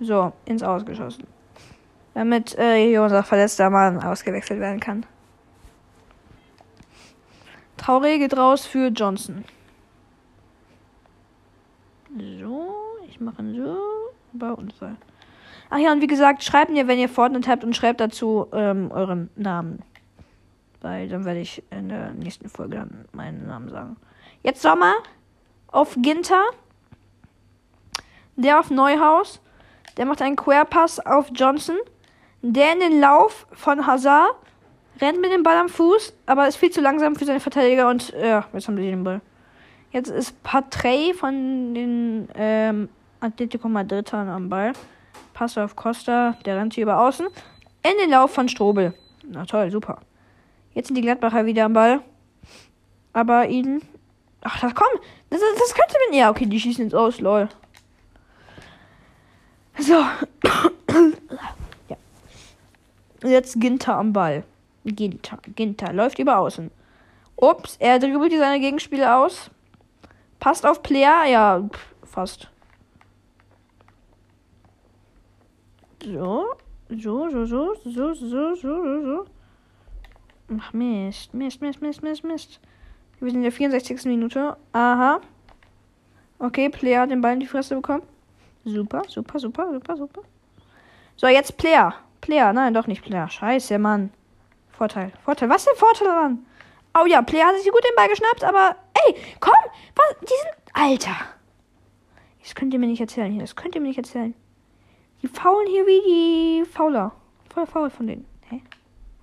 So, 0.00 0.32
ins 0.44 0.62
Ausgeschossen. 0.62 1.26
Damit 2.14 2.56
äh, 2.58 2.86
hier 2.86 3.02
unser 3.02 3.22
verletzter 3.22 3.70
Mann 3.70 4.02
ausgewechselt 4.02 4.60
werden 4.60 4.80
kann. 4.80 5.06
Trauré 7.78 8.18
geht 8.18 8.36
raus 8.36 8.66
für 8.66 8.88
Johnson. 8.88 9.44
So, 12.40 12.74
ich 13.08 13.20
mache 13.20 13.44
so. 13.54 13.76
Bei 14.32 14.52
uns. 14.52 14.74
Ach 15.70 15.78
ja, 15.78 15.92
und 15.92 16.02
wie 16.02 16.06
gesagt, 16.06 16.42
schreibt 16.42 16.70
mir, 16.70 16.86
wenn 16.86 16.98
ihr 16.98 17.08
Fortnite 17.08 17.50
habt 17.50 17.64
und 17.64 17.74
schreibt 17.74 18.00
dazu 18.00 18.46
ähm, 18.52 18.90
euren 18.90 19.30
Namen. 19.36 19.82
Weil 20.80 21.08
dann 21.08 21.24
werde 21.24 21.40
ich 21.40 21.62
in 21.70 21.88
der 21.88 22.12
nächsten 22.12 22.48
Folge 22.48 22.76
dann 22.76 23.06
meinen 23.12 23.46
Namen 23.46 23.68
sagen. 23.68 23.96
Jetzt 24.42 24.62
Sommer 24.62 24.94
auf 25.68 25.96
Ginter. 25.98 26.44
Der 28.36 28.60
auf 28.60 28.70
Neuhaus. 28.70 29.40
Der 29.98 30.06
macht 30.06 30.22
einen 30.22 30.36
Querpass 30.36 31.04
auf 31.04 31.26
Johnson. 31.34 31.76
Der 32.40 32.72
in 32.72 32.80
den 32.80 33.00
Lauf 33.00 33.46
von 33.52 33.86
Hazard. 33.86 34.34
Rennt 35.00 35.20
mit 35.20 35.30
dem 35.30 35.42
Ball 35.42 35.56
am 35.56 35.68
Fuß, 35.68 36.12
aber 36.26 36.48
ist 36.48 36.56
viel 36.56 36.70
zu 36.70 36.80
langsam 36.80 37.14
für 37.14 37.24
seine 37.24 37.38
Verteidiger 37.38 37.88
und 37.88 38.12
ja, 38.20 38.46
jetzt 38.52 38.66
haben 38.66 38.76
sie 38.76 38.82
den 38.82 39.04
Ball. 39.04 39.20
Jetzt 39.92 40.10
ist 40.10 40.42
Patrey 40.42 41.14
von 41.14 41.72
den 41.72 42.28
ähm, 42.34 42.88
Atletico 43.20 43.68
Madridern 43.68 44.28
am 44.28 44.48
Ball. 44.48 44.72
Pass 45.34 45.56
auf 45.56 45.76
Costa, 45.76 46.36
der 46.44 46.56
rennt 46.56 46.74
hier 46.74 46.82
über 46.82 47.00
außen. 47.00 47.26
In 47.26 47.98
den 48.02 48.10
Lauf 48.10 48.34
von 48.34 48.48
Strobel. 48.48 48.92
Na 49.24 49.44
toll, 49.44 49.70
super. 49.70 50.00
Jetzt 50.74 50.88
sind 50.88 50.96
die 50.96 51.02
Gladbacher 51.02 51.46
wieder 51.46 51.66
am 51.66 51.74
Ball. 51.74 52.00
Aber 53.12 53.46
ihnen. 53.48 53.82
Ach, 54.42 54.60
das 54.60 54.74
komm! 54.74 55.00
Das, 55.30 55.40
das 55.58 55.74
könnte 55.74 55.94
man. 56.08 56.18
Ja, 56.18 56.30
okay, 56.30 56.46
die 56.46 56.58
schießen 56.58 56.84
jetzt 56.84 56.94
aus, 56.94 57.20
lol. 57.20 57.48
So. 59.78 59.92
ja. 61.88 61.96
Jetzt 63.22 63.60
Ginter 63.60 63.96
am 63.96 64.12
Ball. 64.12 64.44
Ginter. 64.84 65.38
Ginter 65.54 65.92
läuft 65.92 66.18
über 66.18 66.38
außen. 66.38 66.70
Ups, 67.36 67.76
er 67.78 67.98
dribbelt 67.98 68.32
seine 68.32 68.60
Gegenspieler 68.60 69.18
aus. 69.18 69.50
Passt 70.40 70.66
auf 70.66 70.82
Player. 70.82 71.24
Ja, 71.26 71.68
fast. 72.04 72.48
So. 76.02 76.46
So, 76.90 77.28
so, 77.28 77.44
so, 77.46 77.74
so, 77.74 78.14
so, 78.14 78.14
so, 78.14 78.54
so, 78.54 79.02
so. 79.02 79.26
Ach 80.58 80.72
Mist, 80.72 81.34
Mist, 81.34 81.60
Mist, 81.60 81.82
Mist, 81.82 82.02
Mist, 82.02 82.24
Mist. 82.24 82.60
Wir 83.20 83.30
sind 83.30 83.40
in 83.40 83.42
der 83.42 83.52
64. 83.52 84.06
Minute. 84.06 84.56
Aha. 84.72 85.20
Okay, 86.38 86.70
Player 86.70 87.02
hat 87.02 87.10
den 87.10 87.20
Ball 87.20 87.34
in 87.34 87.40
die 87.40 87.46
Fresse 87.46 87.74
bekommen. 87.74 88.02
Super, 88.68 89.02
super, 89.08 89.38
super, 89.38 89.72
super, 89.72 89.96
super. 89.96 90.22
So, 91.16 91.26
jetzt 91.26 91.56
Player. 91.56 91.94
Player, 92.20 92.52
nein, 92.52 92.74
doch 92.74 92.86
nicht 92.86 93.02
Player. 93.02 93.28
Scheiße, 93.28 93.78
Mann. 93.78 94.10
Vorteil, 94.70 95.10
Vorteil. 95.24 95.48
Was 95.48 95.62
ist 95.62 95.70
der 95.70 95.76
Vorteil 95.76 96.08
daran? 96.08 96.46
Oh 96.94 97.06
ja, 97.06 97.22
Player 97.22 97.46
hat 97.46 97.56
sich 97.56 97.70
gut 97.70 97.82
den 97.82 97.96
Ball 97.96 98.08
geschnappt, 98.08 98.44
aber 98.44 98.76
ey, 99.06 99.14
komm, 99.40 99.54
was, 99.94 100.20
die 100.20 100.26
sind, 100.26 100.54
Alter. 100.74 101.16
Das 102.42 102.54
könnt 102.54 102.72
ihr 102.74 102.78
mir 102.78 102.86
nicht 102.86 103.00
erzählen 103.00 103.32
hier, 103.32 103.40
das 103.40 103.56
könnt 103.56 103.74
ihr 103.74 103.80
mir 103.80 103.88
nicht 103.88 103.98
erzählen. 103.98 104.34
Die 105.22 105.28
faulen 105.28 105.66
hier 105.66 105.86
wie 105.86 106.62
die 106.62 106.64
Fauler. 106.64 107.12
Voll 107.52 107.66
faul 107.66 107.90
von 107.90 108.06
denen. 108.06 108.26
Hä? 108.48 108.62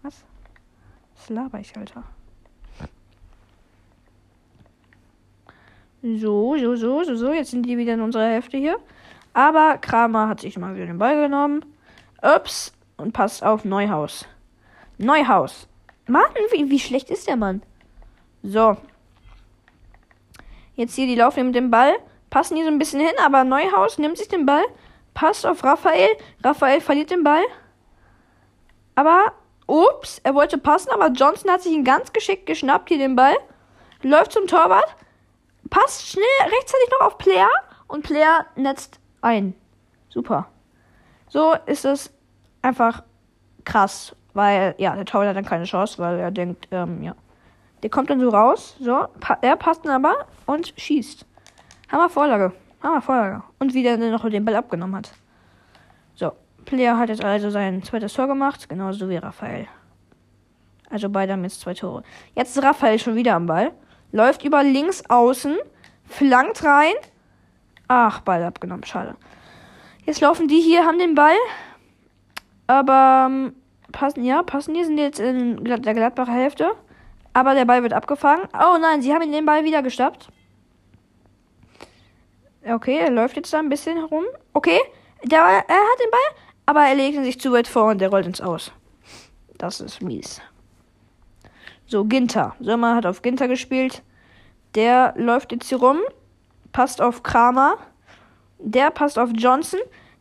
Was? 0.01 0.25
Was 1.15 1.29
laber 1.29 1.59
ich, 1.59 1.75
Alter? 1.77 2.03
So, 6.01 6.55
so, 6.57 6.75
so, 6.75 7.03
so, 7.03 7.15
so. 7.15 7.33
Jetzt 7.33 7.51
sind 7.51 7.65
die 7.65 7.77
wieder 7.77 7.93
in 7.93 8.01
unserer 8.01 8.27
Hälfte 8.27 8.57
hier. 8.57 8.77
Aber 9.35 9.77
Kramer 9.79 10.29
hat 10.29 10.39
sich 10.39 10.57
mal 10.57 10.75
wieder 10.75 10.85
den 10.85 10.97
Ball 10.97 11.21
genommen. 11.21 11.65
Ups. 12.21 12.71
Und 12.95 13.11
passt 13.11 13.43
auf 13.43 13.65
Neuhaus. 13.65 14.25
Neuhaus. 14.97 15.67
Mann, 16.07 16.23
wie, 16.51 16.69
wie 16.69 16.79
schlecht 16.79 17.09
ist 17.09 17.27
der 17.27 17.35
Mann? 17.35 17.61
So. 18.41 18.77
Jetzt 20.75 20.95
hier, 20.95 21.05
die 21.05 21.15
laufen 21.15 21.47
mit 21.47 21.55
dem 21.55 21.69
Ball. 21.69 21.95
Passen 22.29 22.55
hier 22.55 22.63
so 22.63 22.71
ein 22.71 22.79
bisschen 22.79 23.01
hin, 23.01 23.11
aber 23.25 23.43
Neuhaus 23.43 23.97
nimmt 23.97 24.17
sich 24.17 24.29
den 24.29 24.45
Ball. 24.45 24.63
Passt 25.13 25.45
auf 25.45 25.65
Raphael. 25.65 26.15
Raphael 26.41 26.79
verliert 26.79 27.11
den 27.11 27.25
Ball. 27.25 27.43
Aber, 28.95 29.33
ups, 29.67 30.21
er 30.23 30.33
wollte 30.33 30.57
passen, 30.57 30.91
aber 30.91 31.09
Johnson 31.09 31.51
hat 31.51 31.61
sich 31.61 31.73
ihn 31.73 31.83
ganz 31.83 32.13
geschickt 32.13 32.45
geschnappt, 32.45 32.87
hier 32.87 32.99
den 32.99 33.17
Ball. 33.17 33.35
Läuft 34.01 34.31
zum 34.31 34.47
Torwart. 34.47 34.95
Passt 35.69 36.07
schnell 36.07 36.23
rechtzeitig 36.41 36.89
noch 36.91 37.07
auf 37.07 37.17
Player. 37.17 37.49
Und 37.87 38.03
Player 38.03 38.45
netzt 38.55 39.01
ein. 39.25 39.53
Super. 40.09 40.47
So 41.27 41.53
ist 41.65 41.83
es 41.83 42.13
einfach 42.61 43.03
krass. 43.65 44.15
Weil, 44.33 44.75
ja, 44.77 44.95
der 44.95 45.05
Torwart 45.05 45.29
hat 45.29 45.37
dann 45.37 45.45
keine 45.45 45.63
Chance, 45.63 45.97
weil 45.97 46.19
er 46.19 46.31
denkt, 46.31 46.67
ähm, 46.71 47.01
ja. 47.01 47.15
Der 47.83 47.89
kommt 47.89 48.09
dann 48.09 48.19
so 48.19 48.29
raus, 48.29 48.75
so, 48.79 49.05
pa 49.19 49.37
er 49.41 49.55
passt 49.55 49.85
dann 49.85 49.91
aber 49.91 50.25
und 50.45 50.73
schießt. 50.77 51.25
Hammer 51.91 52.09
Vorlage. 52.09 52.51
Hammer 52.81 53.01
Vorlage. 53.01 53.43
Und 53.59 53.73
wie 53.73 53.83
der 53.83 53.97
dann 53.97 54.11
noch 54.11 54.27
den 54.29 54.43
Ball 54.43 54.55
abgenommen 54.55 54.95
hat. 54.95 55.11
So, 56.15 56.31
Player 56.65 56.97
hat 56.97 57.09
jetzt 57.09 57.23
also 57.23 57.49
sein 57.49 57.83
zweites 57.83 58.13
Tor 58.13 58.27
gemacht, 58.27 58.67
genauso 58.67 59.07
wie 59.09 59.17
Raphael. 59.17 59.67
Also 60.89 61.09
beide 61.09 61.33
haben 61.33 61.43
jetzt 61.43 61.61
zwei 61.61 61.73
Tore. 61.73 62.03
Jetzt 62.35 62.57
ist 62.57 62.63
Raphael 62.63 62.99
schon 62.99 63.15
wieder 63.15 63.35
am 63.35 63.45
Ball. 63.45 63.71
Läuft 64.11 64.43
über 64.43 64.63
links 64.63 65.03
außen, 65.09 65.57
flankt 66.05 66.63
rein. 66.63 66.93
Ach, 67.87 68.21
Ball 68.21 68.43
abgenommen, 68.43 68.83
schade. 68.83 69.15
Jetzt 70.05 70.21
laufen 70.21 70.47
die 70.47 70.61
hier, 70.61 70.85
haben 70.85 70.99
den 70.99 71.15
Ball. 71.15 71.35
Aber 72.67 73.27
ähm, 73.29 73.53
passen, 73.91 74.23
ja, 74.23 74.43
passen 74.43 74.73
die, 74.73 74.83
sind 74.83 74.97
jetzt 74.97 75.19
in 75.19 75.63
der 75.63 75.79
Gladbacher 75.79 76.31
Hälfte. 76.31 76.71
Aber 77.33 77.53
der 77.53 77.65
Ball 77.65 77.83
wird 77.83 77.93
abgefangen. 77.93 78.47
Oh 78.53 78.77
nein, 78.79 79.01
sie 79.01 79.13
haben 79.13 79.31
den 79.31 79.45
Ball 79.45 79.63
wieder 79.65 79.83
gestoppt. 79.83 80.29
Okay, 82.67 82.97
er 82.97 83.11
läuft 83.11 83.35
jetzt 83.35 83.53
da 83.53 83.59
ein 83.59 83.69
bisschen 83.69 83.97
herum. 83.97 84.23
Okay, 84.53 84.79
der, 85.23 85.39
er 85.39 85.59
hat 85.59 85.99
den 85.99 86.11
Ball, 86.11 86.43
aber 86.65 86.81
er 86.81 86.95
legt 86.95 87.15
ihn 87.15 87.23
sich 87.23 87.39
zu 87.39 87.51
weit 87.51 87.67
vor 87.67 87.91
und 87.91 87.99
der 87.99 88.09
rollt 88.09 88.25
ins 88.25 88.41
Aus. 88.41 88.71
Das 89.57 89.81
ist 89.81 90.01
mies. 90.01 90.41
So, 91.87 92.05
Ginter. 92.05 92.55
Sommer 92.59 92.95
hat 92.95 93.05
auf 93.05 93.21
Ginter 93.21 93.47
gespielt. 93.47 94.01
Der 94.73 95.13
läuft 95.17 95.51
jetzt 95.51 95.69
hier 95.69 95.77
rum. 95.77 95.99
Passt 96.75 97.01
auf 97.01 97.23
Kramer. 97.23 97.77
Der 98.59 98.91
passt 98.91 99.17
auf 99.17 99.29
Johnson. 99.33 99.79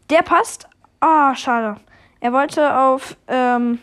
Der 0.08 0.22
passt. 0.22 0.68
Ah, 1.00 1.32
oh, 1.32 1.34
schade. 1.34 1.80
Er 2.20 2.32
wollte 2.32 2.78
auf, 2.78 3.16
ähm, 3.26 3.80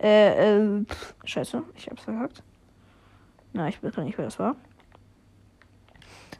äh, 0.00 0.78
äh, 0.78 0.86
scheiße, 1.26 1.62
ich 1.74 1.90
hab's 1.90 2.04
verkackt. 2.04 2.42
Na, 3.52 3.68
ich 3.68 3.82
weiß 3.82 3.98
nicht, 3.98 4.16
wer 4.16 4.24
das 4.24 4.38
war. 4.38 4.56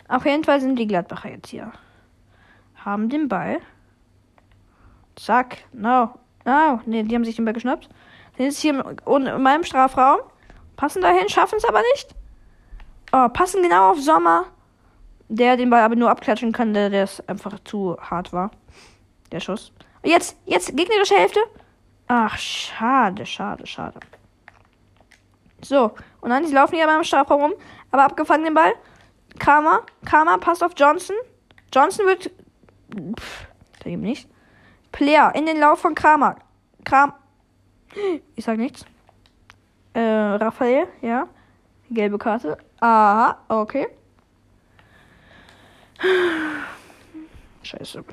Auf 0.08 0.24
jeden 0.24 0.44
Fall 0.44 0.62
sind 0.62 0.78
die 0.78 0.86
Gladbacher 0.86 1.28
jetzt 1.28 1.50
hier. 1.50 1.70
Haben 2.76 3.10
den 3.10 3.28
Ball. 3.28 3.58
Zack. 5.14 5.58
No. 5.74 6.14
No. 6.46 6.80
Ne, 6.86 7.04
die 7.04 7.14
haben 7.14 7.26
sich 7.26 7.36
den 7.36 7.44
Ball 7.44 7.52
geschnappt. 7.52 7.90
Sind 8.38 8.46
jetzt 8.46 8.60
hier 8.60 8.72
in 8.72 9.42
meinem 9.42 9.62
Strafraum. 9.62 10.20
Passen 10.76 11.02
dahin, 11.02 11.28
schaffen 11.28 11.58
es 11.58 11.66
aber 11.66 11.82
nicht. 11.92 12.14
Oh, 13.12 13.28
passen 13.28 13.62
genau 13.62 13.90
auf 13.90 14.00
Sommer. 14.00 14.46
Der 15.28 15.56
den 15.56 15.70
Ball 15.70 15.82
aber 15.82 15.96
nur 15.96 16.10
abklatschen 16.10 16.52
kann, 16.52 16.72
der, 16.72 16.92
es 16.92 17.26
einfach 17.28 17.58
zu 17.64 17.96
hart 18.00 18.32
war. 18.32 18.50
Der 19.32 19.40
Schuss. 19.40 19.72
Jetzt, 20.04 20.36
jetzt, 20.44 20.76
gegnerische 20.76 21.16
Hälfte. 21.16 21.40
Ach, 22.06 22.38
schade, 22.38 23.26
schade, 23.26 23.66
schade. 23.66 23.98
So, 25.62 25.92
und 26.20 26.30
dann, 26.30 26.46
sie 26.46 26.54
laufen 26.54 26.76
hier 26.76 26.86
beim 26.86 27.02
Strafraum 27.02 27.42
rum, 27.42 27.52
aber 27.90 28.04
abgefangen 28.04 28.44
den 28.44 28.54
Ball. 28.54 28.72
Kramer, 29.38 29.82
Kramer 30.04 30.38
passt 30.38 30.62
auf 30.62 30.72
Johnson. 30.76 31.16
Johnson 31.74 32.06
wird. 32.06 32.30
Pff, 33.18 33.46
da 33.80 33.90
eben 33.90 34.02
nicht. 34.02 34.28
Player 34.92 35.34
in 35.34 35.46
den 35.46 35.58
Lauf 35.58 35.80
von 35.80 35.94
Kramer. 35.94 36.36
Kram. 36.84 37.12
Ich 38.34 38.44
sag 38.44 38.58
nichts. 38.58 38.86
Äh, 39.92 40.00
Raphael, 40.00 40.86
ja. 41.02 41.28
Gelbe 41.90 42.18
Karte. 42.18 42.58
Aha, 42.80 43.38
okay. 43.48 43.88
Scheiße. 47.62 48.04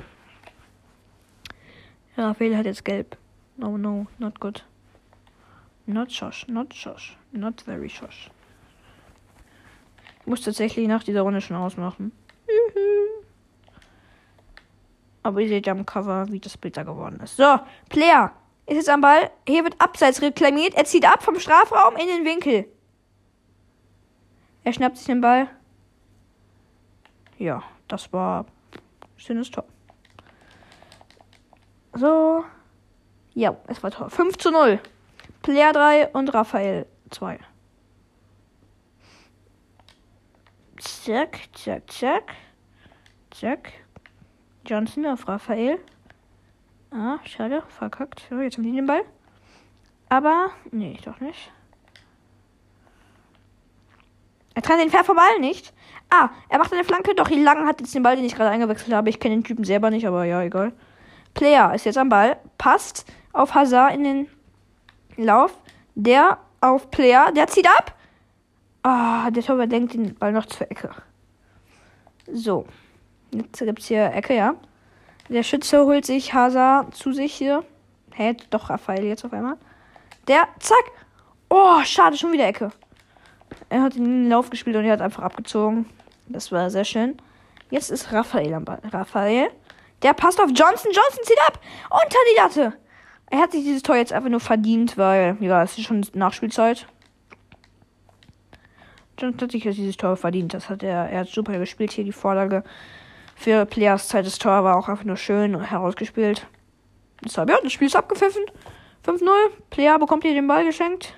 Raphael 2.17 2.57
hat 2.57 2.65
jetzt 2.65 2.85
gelb. 2.85 3.17
No, 3.57 3.77
no, 3.77 4.07
not 4.17 4.39
good. 4.39 4.63
Not 5.85 6.09
Josh, 6.11 6.47
not 6.47 6.73
Josh. 6.73 7.17
Not 7.31 7.61
very 7.61 7.87
Josh. 7.87 8.29
Ich 10.21 10.27
muss 10.27 10.41
tatsächlich 10.41 10.87
nach 10.87 11.03
dieser 11.03 11.21
Runde 11.21 11.41
schon 11.41 11.57
ausmachen. 11.57 12.11
Aber 15.23 15.41
ihr 15.41 15.49
seht 15.49 15.67
ja 15.67 15.73
am 15.73 15.85
Cover, 15.85 16.27
wie 16.29 16.39
das 16.39 16.57
Bild 16.57 16.77
da 16.77 16.83
geworden 16.83 17.19
ist. 17.21 17.37
So, 17.37 17.59
Player 17.89 18.31
ist 18.65 18.75
jetzt 18.75 18.89
am 18.89 19.01
Ball. 19.01 19.29
Hier 19.47 19.63
wird 19.63 19.79
abseits 19.81 20.21
reklamiert. 20.21 20.75
Er 20.75 20.85
zieht 20.85 21.05
ab 21.05 21.23
vom 21.23 21.39
Strafraum 21.39 21.95
in 21.95 22.07
den 22.07 22.25
Winkel. 22.25 22.67
Er 24.63 24.73
schnappt 24.73 24.97
sich 24.97 25.07
den 25.07 25.21
Ball. 25.21 25.49
Ja, 27.37 27.63
das 27.93 28.11
war 28.11 28.47
schönes 29.17 29.51
Tor. 29.51 29.65
So. 31.93 32.43
Ja, 33.35 33.55
es 33.67 33.83
war 33.83 33.91
Tor. 33.91 34.09
5 34.09 34.35
zu 34.37 34.49
0. 34.51 34.79
Player 35.43 35.71
3 35.71 36.07
und 36.07 36.33
Raphael 36.33 36.87
2. 37.11 37.39
Zack, 40.79 41.39
zack, 41.53 41.91
zack. 41.91 42.33
Zack. 43.29 43.73
Johnson 44.65 45.05
auf 45.05 45.27
Raphael. 45.27 45.79
Ah, 46.89 47.19
schade, 47.25 47.61
verkackt. 47.67 48.25
So, 48.27 48.41
jetzt 48.41 48.57
haben 48.57 48.63
die 48.63 48.71
den 48.71 48.87
Ball. 48.87 49.03
Aber, 50.09 50.49
nee, 50.71 50.97
doch 51.05 51.19
nicht. 51.19 51.51
Er 54.55 54.61
kann 54.61 54.79
den 54.79 54.89
Fair 54.89 55.03
vom 55.03 55.15
Ball 55.15 55.39
nicht. 55.39 55.73
Ah, 56.09 56.29
er 56.49 56.59
macht 56.59 56.71
eine 56.73 56.83
Flanke. 56.83 57.15
Doch, 57.15 57.29
Lang 57.29 57.65
hat 57.67 57.81
jetzt 57.81 57.95
den 57.95 58.03
Ball, 58.03 58.15
den 58.15 58.25
ich 58.25 58.35
gerade 58.35 58.51
eingewechselt 58.51 58.93
habe. 58.93 59.09
Ich 59.09 59.19
kenne 59.19 59.35
den 59.35 59.43
Typen 59.43 59.63
selber 59.63 59.89
nicht, 59.89 60.05
aber 60.05 60.25
ja, 60.25 60.41
egal. 60.43 60.73
Player 61.33 61.73
ist 61.73 61.85
jetzt 61.85 61.97
am 61.97 62.09
Ball. 62.09 62.37
Passt 62.57 63.05
auf 63.31 63.55
Hazard 63.55 63.95
in 63.95 64.03
den 64.03 64.27
Lauf. 65.17 65.57
Der 65.95 66.37
auf 66.61 66.91
Player. 66.91 67.31
Der 67.31 67.47
zieht 67.47 67.67
ab. 67.67 67.95
Ah, 68.83 69.31
der 69.31 69.43
Torwart 69.43 69.71
denkt 69.71 69.93
den 69.93 70.13
Ball 70.15 70.31
noch 70.31 70.45
zur 70.45 70.69
Ecke. 70.69 70.91
So. 72.31 72.65
Jetzt 73.31 73.59
gibt 73.59 73.79
es 73.79 73.87
hier 73.87 74.13
Ecke, 74.13 74.35
ja. 74.35 74.55
Der 75.29 75.41
Schütze 75.41 75.85
holt 75.85 76.05
sich 76.05 76.33
Hazard 76.33 76.93
zu 76.93 77.13
sich 77.13 77.33
hier. 77.33 77.63
Hä, 78.13 78.35
doch 78.51 78.69
Raphael 78.69 79.05
jetzt 79.05 79.25
auf 79.25 79.33
einmal. 79.33 79.57
Der, 80.27 80.47
zack. 80.59 80.91
Oh, 81.49 81.81
schade, 81.83 82.17
schon 82.17 82.31
wieder 82.31 82.47
Ecke. 82.47 82.71
Er 83.73 83.81
hat 83.81 83.95
den 83.95 84.29
Lauf 84.29 84.51
gespielt 84.51 84.75
und 84.75 84.85
er 84.85 84.93
hat 84.93 85.01
einfach 85.01 85.23
abgezogen. 85.23 85.87
Das 86.27 86.51
war 86.51 86.69
sehr 86.69 86.85
schön. 86.85 87.17
Jetzt 87.71 87.89
ist 87.89 88.13
Raphael 88.13 88.53
am 88.53 88.65
Ball. 88.65 88.79
Raphael. 88.91 89.49
Der 90.03 90.13
passt 90.13 90.39
auf 90.39 90.49
Johnson. 90.49 90.91
Johnson 90.91 91.23
zieht 91.23 91.39
ab. 91.47 91.59
Unter 91.89 92.17
die 92.31 92.39
Latte. 92.39 92.77
Er 93.31 93.39
hat 93.39 93.51
sich 93.51 93.63
dieses 93.63 93.81
Tor 93.81 93.95
jetzt 93.95 94.13
einfach 94.13 94.29
nur 94.29 94.41
verdient, 94.41 94.95
weil, 94.95 95.37
ja, 95.39 95.63
es 95.63 95.75
ist 95.75 95.85
schon 95.85 96.05
Nachspielzeit. 96.13 96.85
Johnson 99.17 99.41
hat 99.41 99.51
sich 99.51 99.63
jetzt 99.63 99.77
dieses 99.77 99.97
Tor 99.97 100.17
verdient. 100.17 100.53
Das 100.53 100.69
hat 100.69 100.83
er, 100.83 101.09
er 101.09 101.21
hat 101.21 101.29
super 101.29 101.57
gespielt 101.57 101.93
hier, 101.93 102.03
die 102.03 102.11
Vorlage 102.11 102.63
für 103.35 103.65
Players 103.65 104.07
Zeit 104.07 104.27
des 104.27 104.37
Tor 104.37 104.63
war 104.63 104.77
auch 104.77 104.87
einfach 104.87 105.03
nur 105.03 105.17
schön 105.17 105.59
herausgespielt. 105.59 106.45
Deshalb, 107.25 107.49
ja, 107.49 107.57
das 107.63 107.73
Spiel 107.73 107.87
ist 107.87 107.95
abgepfiffen. 107.95 108.43
5-0. 109.03 109.29
Player 109.71 109.97
bekommt 109.97 110.25
hier 110.25 110.35
den 110.35 110.45
Ball 110.45 110.63
geschenkt. 110.63 111.15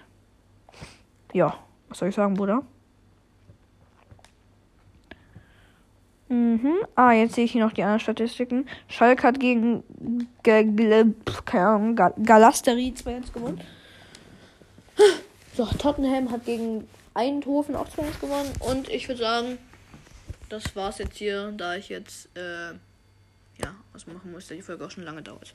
Ja, 1.34 1.60
was 1.90 2.00
soll 2.00 2.10
ich 2.10 2.16
sagen, 2.16 2.36
Bruder? 2.36 2.64
Mhm. 6.28 6.78
Ah, 6.96 7.12
jetzt 7.12 7.36
sehe 7.36 7.46
ich 7.46 7.52
hier 7.52 7.64
noch 7.64 7.74
die 7.74 7.84
anderen 7.84 8.00
Statistiken. 8.00 8.68
Schalke 8.88 9.24
hat 9.24 9.40
gegen 9.40 9.84
Galasteri 10.44 11.14
2-1 12.96 13.32
gewonnen. 13.32 13.62
So, 15.56 15.66
Tottenham 15.66 16.32
hat 16.32 16.46
gegen 16.46 16.88
Eindhoven 17.14 17.76
auch 17.76 17.88
2-1 17.88 18.20
gewonnen. 18.20 18.52
Und 18.60 18.90
ich 18.90 19.08
würde 19.08 19.22
sagen, 19.22 19.58
das 20.50 20.76
war's 20.76 20.98
jetzt 20.98 21.18
hier, 21.18 21.54
da 21.56 21.76
ich 21.76 21.90
jetzt 21.90 22.30
äh, 22.36 22.72
ja 23.62 23.76
was 23.94 24.08
machen 24.08 24.32
muss, 24.32 24.48
da 24.48 24.56
die 24.56 24.62
Folge 24.62 24.86
auch 24.86 24.92
schon 24.92 25.04
lange 25.04 25.22
dauert. 25.22 25.54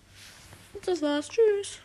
Und 0.73 0.87
das 0.87 1.03
war's. 1.03 1.29
Tschüss. 1.29 1.81